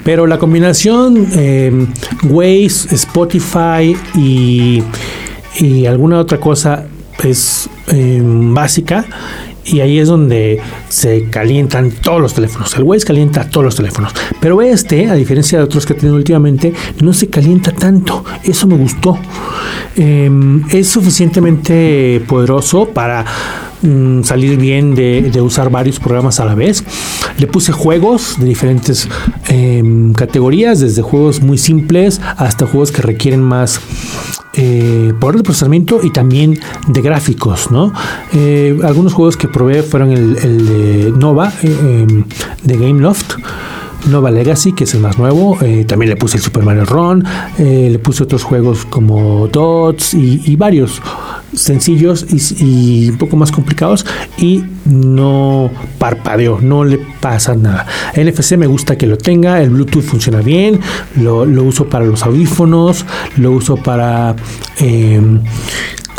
pero 0.05 0.27
la 0.27 0.38
combinación 0.38 1.29
eh, 1.35 1.87
Waze, 2.25 2.94
Spotify 2.94 3.96
y, 4.14 4.83
alguna 5.87 6.18
otra 6.18 6.38
cosa 6.38 6.87
es 7.23 7.68
em, 7.88 8.55
básica 8.55 9.05
y 9.64 9.81
ahí 9.81 9.99
es 9.99 10.09
donde 10.09 10.61
se 10.88 11.29
calientan 11.29 11.90
todos 11.90 12.20
los 12.20 12.35
teléfonos. 12.35 12.75
El 12.77 12.85
Waze 12.85 13.05
calienta 13.05 13.49
todos 13.49 13.64
los 13.64 13.77
teléfonos. 13.77 14.12
Pero 14.40 14.62
este, 14.62 15.09
a 15.09 15.14
diferencia 15.14 15.59
de 15.59 15.64
otros 15.64 15.87
que 15.87 15.92
he 15.92 15.96
tenido 15.96 16.16
últimamente, 16.16 16.73
no 17.03 17.12
se 17.12 17.29
calienta 17.29 17.73
tanto. 17.73 18.25
Eso 18.42 18.66
me 18.66 18.77
gustó. 18.77 19.18
Em, 19.96 20.64
es 20.70 20.88
suficientemente 20.88 22.23
poderoso 22.27 22.88
para 22.88 23.25
Mm, 23.83 24.25
salir 24.25 24.59
bien 24.59 24.95
de, 24.95 25.40
usar 25.40 25.71
varios 25.71 25.99
programas 25.99 26.38
a 26.38 26.45
la 26.45 26.55
vez. 26.55 26.85
Le 27.38 27.47
puse 27.47 27.73
juegos 27.73 28.37
de 28.38 28.45
diferentes 28.47 29.09
em, 29.49 30.12
categorías, 30.12 30.81
desde 30.81 31.01
juegos 31.01 31.40
muy 31.40 31.57
simples 31.57 32.21
hasta 32.37 32.66
juegos 32.66 32.93
que 32.93 33.01
requieren 33.01 33.43
más 33.43 33.81
eh, 34.53 35.14
poder 35.19 35.37
de 35.38 35.43
procesamiento 35.45 36.01
y 36.03 36.11
también 36.11 36.59
de 36.88 37.01
gráficos, 37.01 37.71
¿no? 37.71 37.93
Eh, 38.35 38.79
algunos 38.85 39.14
juegos 39.14 39.37
que 39.38 39.49
probé 39.49 39.83
fueron 39.83 40.11
el, 40.12 40.35
de 40.35 41.12
Nova, 41.16 41.53
eh, 41.62 42.07
em, 42.09 42.25
de 42.62 42.77
Gameloft. 42.77 43.37
Nova 44.09 44.31
Legacy, 44.31 44.73
que 44.73 44.85
es 44.85 44.95
el 44.95 45.01
más 45.01 45.19
nuevo. 45.19 45.59
también 45.87 46.11
le 46.11 46.17
puse 46.17 46.37
el 46.37 46.43
Super 46.43 46.63
Mario 46.63 46.85
Run. 46.85 47.25
le 47.59 47.99
puse 47.99 48.23
otros 48.23 48.43
juegos 48.43 48.85
como 48.85 49.49
Dots 49.49 50.15
y 50.15 50.57
varios 50.57 51.01
sencillos 51.55 52.27
y, 52.61 53.11
un 53.11 53.19
poco 53.19 53.37
más 53.37 53.51
complicados 53.51 54.07
y 54.39 54.63
no 54.85 55.71
parpadeo, 55.99 56.61
no 56.61 56.85
le 56.85 56.99
pasa 57.21 57.55
nada. 57.55 57.87
NFC 58.15 58.57
me 58.57 58.67
gusta 58.67 58.97
que 58.97 59.07
lo 59.07 59.19
tenga, 59.19 59.61
el 59.61 59.71
Bluetooth 59.71 60.03
funciona 60.03 60.41
bien, 60.41 60.81
lo, 61.17 61.43
uso 61.63 61.89
para 61.89 62.05
los 62.05 62.23
audífonos, 62.23 63.05
lo 63.37 63.53
uso 63.53 63.77
para... 63.77 64.37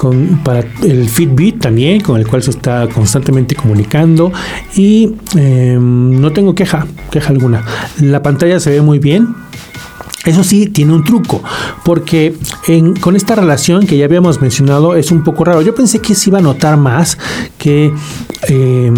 Em, 0.03 0.37
para 0.43 0.63
el 0.83 1.09
Fitbit 1.09 1.59
también, 1.59 2.01
con 2.01 2.19
el 2.19 2.27
cual 2.27 2.41
se 2.41 2.51
está 2.51 2.87
constantemente 2.87 3.55
comunicando 3.55 4.31
y 4.75 5.13
em, 5.35 6.19
no 6.19 6.31
tengo 6.31 6.55
queja, 6.55 6.87
queja 7.11 7.29
alguna. 7.29 7.63
La 7.99 8.23
pantalla 8.23 8.59
se 8.59 8.71
ve 8.71 8.81
muy 8.81 8.99
bien, 8.99 9.35
Eso 10.23 10.43
sí, 10.43 10.67
tiene 10.67 10.93
un 10.93 11.03
truco, 11.03 11.41
porque 11.83 12.35
con 12.99 13.15
esta 13.15 13.33
relación 13.33 13.87
que 13.87 13.97
ya 13.97 14.05
habíamos 14.05 14.39
mencionado 14.39 14.95
es 14.95 15.11
un 15.11 15.23
poco 15.23 15.43
raro. 15.43 15.63
Yo 15.63 15.73
pensé 15.73 15.97
que 15.97 16.13
se 16.13 16.29
iba 16.29 16.37
a 16.37 16.43
notar 16.43 16.77
más 16.77 17.17
que 17.57 17.91
em, 18.47 18.93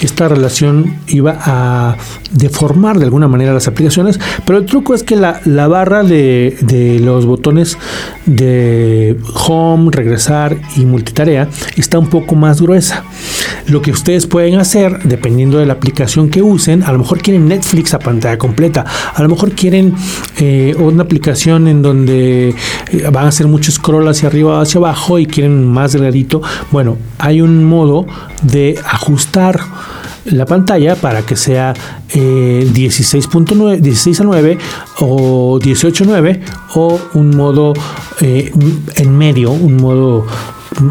esta 0.00 0.28
relación 0.28 0.98
iba 1.08 1.38
a 1.44 1.96
deformar 2.32 2.98
de 2.98 3.04
alguna 3.04 3.28
manera 3.28 3.52
las 3.52 3.68
aplicaciones, 3.68 4.18
pero 4.46 4.58
el 4.58 4.66
truco 4.66 4.94
es 4.94 5.02
que 5.02 5.16
la, 5.16 5.40
barra 5.68 6.02
de, 6.02 6.56
de, 6.62 7.00
los 7.00 7.26
botones 7.26 7.76
de 8.26 9.16
home, 9.46 9.90
regresar 9.92 10.56
y 10.76 10.84
multitarea 10.84 11.48
está 11.76 11.98
un 11.98 12.08
poco 12.08 12.34
más 12.34 12.60
gruesa. 12.60 13.04
Lo 13.66 13.82
que 13.82 13.90
ustedes 13.90 14.26
pueden 14.26 14.58
hacer, 14.58 15.02
dependiendo 15.04 15.58
de 15.58 15.66
la 15.66 15.74
aplicación 15.74 16.30
que 16.30 16.42
usen, 16.42 16.82
a 16.82 16.92
lo 16.92 16.98
mejor 16.98 17.20
quieren 17.20 17.48
Netflix 17.48 17.94
a 17.94 17.98
pantalla 17.98 18.38
completa, 18.38 18.84
a 19.14 19.22
lo 19.22 19.28
mejor 19.28 19.52
quieren 19.52 19.94
eh, 20.38 20.74
una 20.78 21.02
aplicación 21.02 21.68
en 21.68 21.82
donde 21.82 22.48
eh, 22.48 22.54
van 23.12 23.26
a 23.26 23.28
hacer 23.28 23.46
mucho 23.46 23.70
scroll 23.70 24.08
hacia 24.08 24.28
arriba 24.28 24.60
hacia 24.60 24.78
abajo 24.78 25.18
y 25.18 25.26
quieren 25.26 25.66
más 25.66 25.92
delgadito. 25.92 26.40
Bueno, 26.70 26.96
hay 27.18 27.40
un 27.40 27.64
modo 27.64 28.06
de 28.42 28.78
ajustar 28.84 29.60
la 30.30 30.46
pantalla 30.46 30.96
para 30.96 31.22
que 31.22 31.36
sea 31.36 31.74
16.9, 32.08 33.74
eh, 33.74 33.80
16 33.80 34.20
a 34.20 34.24
9 34.24 34.58
o 35.00 35.58
18 35.62 36.04
a 36.04 36.06
9 36.06 36.40
o 36.74 37.00
un 37.14 37.36
modo 37.36 37.72
en 38.20 39.16
medio, 39.16 39.50
un 39.50 39.76
modo 39.76 40.26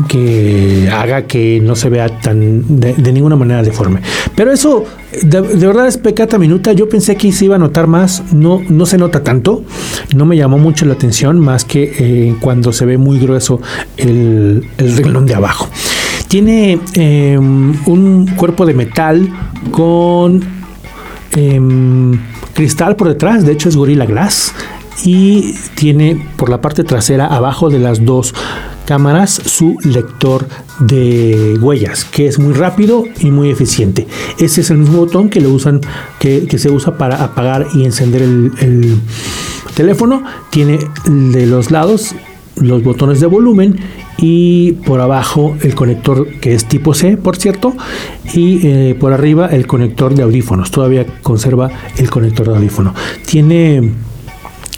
que 0.07 0.89
haga 0.91 1.23
que 1.23 1.59
no 1.61 1.75
se 1.75 1.89
vea 1.89 2.09
tan 2.09 2.79
de, 2.79 3.11
ninguna 3.11 3.35
manera 3.35 3.63
deforme. 3.63 4.01
Pero 4.35 4.51
eso 4.51 4.85
de, 5.21 5.41
verdad 5.41 5.87
es 5.87 5.97
pecata 5.97 6.37
minuta. 6.37 6.73
Yo 6.73 6.89
pensé 6.89 7.15
que 7.15 7.31
se 7.31 7.45
iba 7.45 7.55
a 7.55 7.59
notar 7.59 7.87
más, 7.87 8.23
no, 8.33 8.61
no 8.69 8.85
se 8.85 8.97
nota 8.97 9.23
tanto, 9.23 9.63
no 10.15 10.25
me 10.25 10.37
llamó 10.37 10.57
mucho 10.57 10.85
la 10.85 10.93
atención 10.93 11.39
más 11.39 11.65
que 11.65 11.95
eh, 11.99 12.35
cuando 12.39 12.71
se 12.71 12.85
ve 12.85 12.97
muy 12.97 13.19
grueso 13.19 13.61
el, 13.97 14.67
el 14.77 14.97
renglón 14.97 15.25
de 15.25 15.35
abajo. 15.35 15.69
Tiene 16.29 16.79
em, 16.93 17.75
un 17.87 18.27
cuerpo 18.37 18.65
de 18.67 18.75
metal 18.75 19.27
con 19.71 20.41
em, 21.35 22.19
cristal 22.53 22.95
por 22.95 23.07
detrás, 23.07 23.45
de 23.45 23.51
hecho 23.51 23.67
es 23.67 23.75
Gorilla 23.75 24.05
Glass 24.05 24.53
y 25.03 25.55
tiene 25.73 26.23
por 26.37 26.49
la 26.49 26.61
parte 26.61 26.83
trasera 26.83 27.25
abajo 27.25 27.71
de 27.71 27.79
las 27.79 28.05
dos 28.05 28.35
cámaras 28.85 29.41
su 29.45 29.77
lector 29.83 30.47
de 30.79 31.57
huellas, 31.61 32.05
que 32.05 32.27
es 32.27 32.39
muy 32.39 32.53
rápido 32.53 33.05
y 33.19 33.31
muy 33.31 33.49
eficiente. 33.49 34.07
Ese 34.39 34.61
es 34.61 34.69
el 34.69 34.77
mismo 34.77 34.99
botón 34.99 35.29
que, 35.29 35.41
lo 35.41 35.49
usan, 35.49 35.81
que, 36.19 36.47
se 36.57 36.69
usa 36.69 36.97
para 36.97 37.23
apagar 37.23 37.67
y 37.73 37.85
encender 37.85 38.21
el, 38.21 39.01
teléfono. 39.75 40.23
Tiene 40.49 40.79
de 41.05 41.45
los 41.45 41.71
lados 41.71 42.13
los 42.59 42.83
botones 42.83 43.19
de 43.19 43.27
volumen 43.27 43.79
y 44.17 44.73
por 44.85 45.01
abajo 45.01 45.55
el 45.61 45.75
conector 45.75 46.27
que 46.41 46.53
es 46.53 46.65
tipo 46.65 46.93
C, 46.93 47.17
por 47.17 47.37
cierto, 47.37 47.73
y 48.33 48.67
eh, 48.67 48.95
por 48.99 49.13
arriba 49.13 49.47
el 49.47 49.67
conector 49.67 50.13
de 50.13 50.23
audífonos. 50.23 50.71
Todavía 50.71 51.05
conserva 51.21 51.69
el 51.97 52.09
conector 52.09 52.47
de 52.47 52.55
audífono. 52.55 52.93
Tiene 53.25 53.91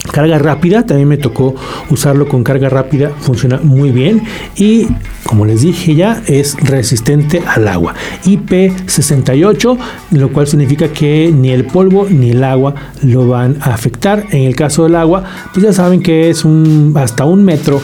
Carga 0.09 0.39
rápida, 0.39 0.83
también 0.85 1.07
me 1.07 1.17
tocó 1.17 1.55
usarlo 1.89 2.27
con 2.27 2.43
carga 2.43 2.69
rápida, 2.69 3.11
funciona 3.19 3.59
muy 3.61 3.91
bien 3.91 4.23
y 4.55 4.87
como 5.25 5.45
les 5.45 5.61
dije 5.61 5.93
ya 5.93 6.23
es 6.25 6.57
resistente 6.59 7.43
al 7.45 7.67
agua. 7.67 7.93
IP68, 8.25 9.77
lo 10.11 10.33
cual 10.33 10.47
significa 10.47 10.87
que 10.87 11.31
ni 11.31 11.51
el 11.51 11.65
polvo 11.65 12.07
ni 12.09 12.31
el 12.31 12.43
agua 12.43 12.73
lo 13.03 13.27
van 13.27 13.57
a 13.61 13.73
afectar. 13.73 14.25
En 14.31 14.43
el 14.43 14.55
caso 14.55 14.83
del 14.83 14.95
agua, 14.95 15.23
pues 15.53 15.65
ya 15.65 15.71
saben 15.71 16.01
que 16.01 16.29
es 16.31 16.45
un 16.45 16.93
hasta 16.97 17.25
un 17.25 17.43
metro 17.43 17.79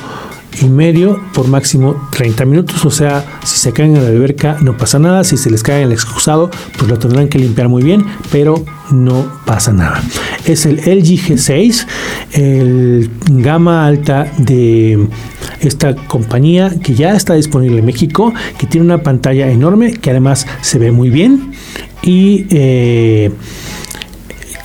y 0.61 0.65
medio 0.65 1.19
por 1.33 1.47
máximo 1.47 2.09
30 2.11 2.45
minutos. 2.45 2.85
O 2.85 2.91
sea, 2.91 3.25
si 3.43 3.57
se 3.57 3.73
caen 3.73 3.95
en 3.95 4.03
la 4.03 4.09
alberca 4.09 4.57
no 4.61 4.77
pasa 4.77 4.99
nada. 4.99 5.23
Si 5.23 5.37
se 5.37 5.49
les 5.49 5.63
cae 5.63 5.81
en 5.81 5.87
el 5.87 5.93
excusado, 5.93 6.49
pues 6.77 6.89
lo 6.89 6.97
tendrán 6.97 7.27
que 7.27 7.39
limpiar 7.39 7.69
muy 7.69 7.83
bien, 7.83 8.05
pero 8.31 8.63
no 8.91 9.25
pasa 9.45 9.73
nada. 9.73 10.01
Es 10.45 10.65
el 10.65 10.77
LG 10.77 11.27
G6, 11.27 11.85
el 12.31 13.09
gama 13.27 13.85
alta 13.85 14.31
de 14.37 15.07
esta 15.59 15.95
compañía 15.95 16.71
que 16.81 16.93
ya 16.93 17.13
está 17.13 17.33
disponible 17.33 17.79
en 17.79 17.85
México, 17.85 18.33
que 18.57 18.67
tiene 18.67 18.85
una 18.85 19.03
pantalla 19.03 19.49
enorme, 19.49 19.93
que 19.93 20.11
además 20.11 20.47
se 20.61 20.79
ve 20.79 20.91
muy 20.91 21.09
bien 21.09 21.51
y 22.01 22.45
eh, 22.49 23.31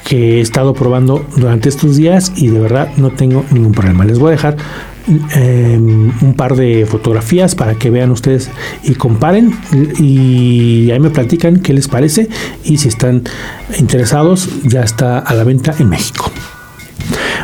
que 0.05 0.39
he 0.39 0.41
estado 0.41 0.75
probando 0.75 1.25
durante 1.37 1.69
estos 1.69 1.97
días 1.97 2.33
y 2.37 2.49
de 2.49 2.61
verdad 2.61 2.91
no 2.97 3.11
tengo 3.11 3.45
ningún 3.51 3.73
problema. 3.73 4.05
Les 4.05 4.19
voy 4.19 4.29
a 4.29 4.33
dejar 4.33 4.57
Em, 5.35 6.13
un 6.23 6.35
par 6.35 6.55
de 6.55 6.87
fotografías 6.87 7.57
para 7.57 7.75
que 7.75 7.91
vean 7.91 8.13
ustedes 8.13 8.51
y 8.85 8.95
comparen 8.95 9.53
y 9.99 10.91
ahí 10.93 11.01
me 11.01 11.11
platican 11.11 11.59
qué 11.59 11.73
les 11.73 11.89
parece 11.89 12.29
y 12.63 12.79
si 12.79 12.87
están 12.87 13.25
interesados 13.81 14.49
ya 14.63 14.83
está 14.83 15.19
a 15.19 15.35
la 15.35 15.43
venta 15.43 15.75
en 15.81 15.89
México. 15.89 16.31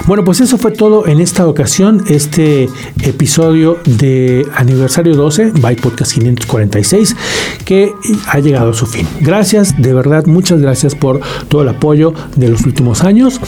Bueno, 0.06 0.24
pues 0.24 0.40
eso 0.40 0.56
fue 0.56 0.70
todo 0.70 1.06
en 1.08 1.20
esta 1.20 1.48
ocasión, 1.48 2.04
este 2.08 2.68
episodio 3.02 3.78
de 3.84 4.46
aniversario 4.54 5.16
12, 5.16 5.52
Byte 5.60 5.82
Podcast 5.82 6.12
546, 6.14 7.16
que 7.64 7.92
ha 8.28 8.38
llegado 8.38 8.70
a 8.70 8.74
su 8.74 8.86
fin. 8.86 9.06
Gracias, 9.20 9.82
de 9.82 9.92
verdad, 9.92 10.26
muchas 10.26 10.60
gracias 10.60 10.94
por 10.94 11.20
todo 11.48 11.62
el 11.62 11.68
apoyo 11.68 12.14
de 12.36 12.48
los 12.48 12.64
últimos 12.64 13.02
años. 13.02 13.40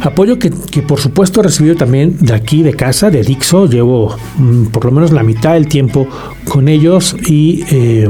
Apoyo 0.00 0.38
que, 0.38 0.50
por 0.50 0.98
supuesto 0.98 1.40
he 1.40 1.44
recibido 1.44 1.76
también 1.76 2.16
de 2.18 2.34
aquí, 2.34 2.62
de 2.62 2.74
casa, 2.74 3.10
de 3.10 3.22
Dixo. 3.22 3.66
Llevo 3.66 4.16
mm, 4.38 4.66
por 4.66 4.86
lo 4.86 4.92
menos 4.92 5.12
la 5.12 5.22
mitad 5.22 5.54
del 5.54 5.68
tiempo 5.68 6.08
con 6.48 6.68
ellos 6.68 7.14
y 7.26 7.64
eh, 7.70 8.08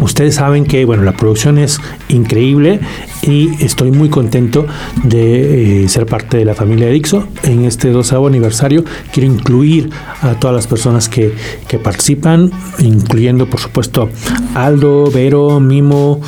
ustedes 0.00 0.36
saben 0.36 0.64
que 0.64 0.84
bueno, 0.84 1.02
la 1.02 1.12
producción 1.12 1.58
es 1.58 1.80
increíble 2.08 2.80
y 3.22 3.62
estoy 3.62 3.90
muy 3.90 4.08
contento 4.08 4.66
de 5.04 5.84
eh, 5.84 5.88
ser 5.88 6.06
parte 6.06 6.38
de 6.38 6.44
la 6.44 6.54
familia 6.54 6.86
de 6.86 6.92
Dixo. 6.92 7.28
En 7.42 7.64
este 7.64 7.90
12 7.90 8.16
aniversario 8.16 8.84
quiero 9.12 9.32
incluir 9.32 9.90
a 10.22 10.34
todas 10.34 10.56
las 10.56 10.66
personas 10.66 11.08
que, 11.08 11.34
que 11.68 11.78
participan, 11.78 12.50
incluyendo 12.78 13.48
por 13.48 13.60
supuesto 13.60 14.08
Aldo, 14.54 15.10
Vero, 15.10 15.60
Mimo, 15.60 16.20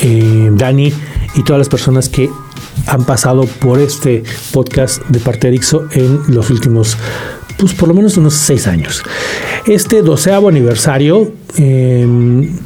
eh, 0.00 0.50
Dani 0.52 0.92
y 1.34 1.42
todas 1.42 1.58
las 1.58 1.68
personas 1.68 2.08
que 2.08 2.28
han 2.86 3.04
pasado 3.04 3.44
por 3.60 3.80
este 3.80 4.22
podcast 4.52 5.02
de 5.08 5.20
parte 5.20 5.46
de 5.46 5.52
Dixo 5.52 5.86
en 5.92 6.20
los 6.28 6.50
últimos, 6.50 6.96
pues 7.58 7.74
por 7.74 7.88
lo 7.88 7.94
menos 7.94 8.16
unos 8.16 8.34
seis 8.34 8.66
años. 8.66 9.02
Este 9.66 10.02
doceavo 10.02 10.48
aniversario, 10.48 11.32
em, 11.56 12.56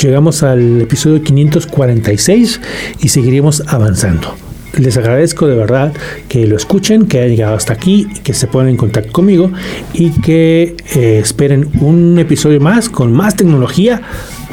llegamos 0.00 0.42
al 0.42 0.82
episodio 0.82 1.22
546 1.22 2.60
y 3.00 3.08
seguiremos 3.08 3.62
avanzando. 3.66 4.34
Les 4.78 4.96
agradezco 4.96 5.46
de 5.46 5.54
verdad 5.54 5.92
que 6.28 6.46
lo 6.46 6.56
escuchen, 6.56 7.06
que 7.06 7.18
hayan 7.18 7.36
llegado 7.36 7.54
hasta 7.54 7.74
aquí, 7.74 8.08
que 8.24 8.32
se 8.32 8.46
pongan 8.46 8.70
en 8.70 8.76
contacto 8.78 9.12
conmigo 9.12 9.50
y 9.92 10.10
que 10.22 10.76
eh, 10.94 11.18
esperen 11.22 11.68
un 11.80 12.18
episodio 12.18 12.58
más 12.58 12.88
con 12.88 13.12
más 13.12 13.36
tecnología 13.36 14.00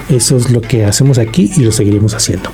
eso 0.10 0.38
es 0.38 0.52
lo 0.52 0.62
que 0.62 0.86
hacemos 0.86 1.18
aquí 1.18 1.52
y 1.56 1.64
lo 1.64 1.72
seguiremos 1.72 2.14
haciendo. 2.14 2.50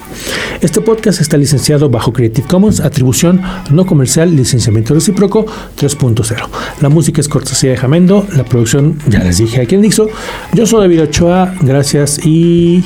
Este 0.61 0.81
podcast 0.81 1.21
está 1.21 1.37
licenciado 1.37 1.89
bajo 1.89 2.13
Creative 2.13 2.47
Commons, 2.47 2.79
atribución 2.79 3.41
no 3.71 3.85
comercial, 3.85 4.35
licenciamiento 4.35 4.93
recíproco 4.93 5.45
3.0. 5.45 6.49
La 6.81 6.89
música 6.89 7.21
es 7.21 7.29
cortesía 7.29 7.71
de 7.71 7.77
Jamendo, 7.77 8.25
la 8.35 8.43
producción 8.43 8.99
ya 9.07 9.19
les 9.19 9.37
dije 9.37 9.61
aquí 9.61 9.75
en 9.75 9.81
Dixo. 9.81 10.09
Yo 10.53 10.65
soy 10.65 10.81
David 10.81 11.03
Ochoa, 11.03 11.53
gracias 11.61 12.19
y 12.25 12.83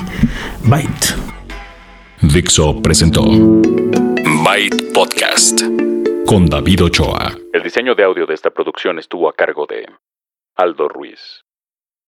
Byte. 0.63 1.15
Dixo 2.21 2.81
presentó 2.81 3.23
Byte 3.23 4.93
Podcast 4.93 5.61
con 6.25 6.47
David 6.47 6.83
Ochoa. 6.83 7.37
El 7.53 7.63
diseño 7.63 7.95
de 7.95 8.03
audio 8.03 8.25
de 8.25 8.33
esta 8.35 8.51
producción 8.51 8.99
estuvo 8.99 9.29
a 9.29 9.33
cargo 9.33 9.65
de 9.67 9.85
Aldo 10.55 10.87
Ruiz. 10.87 11.43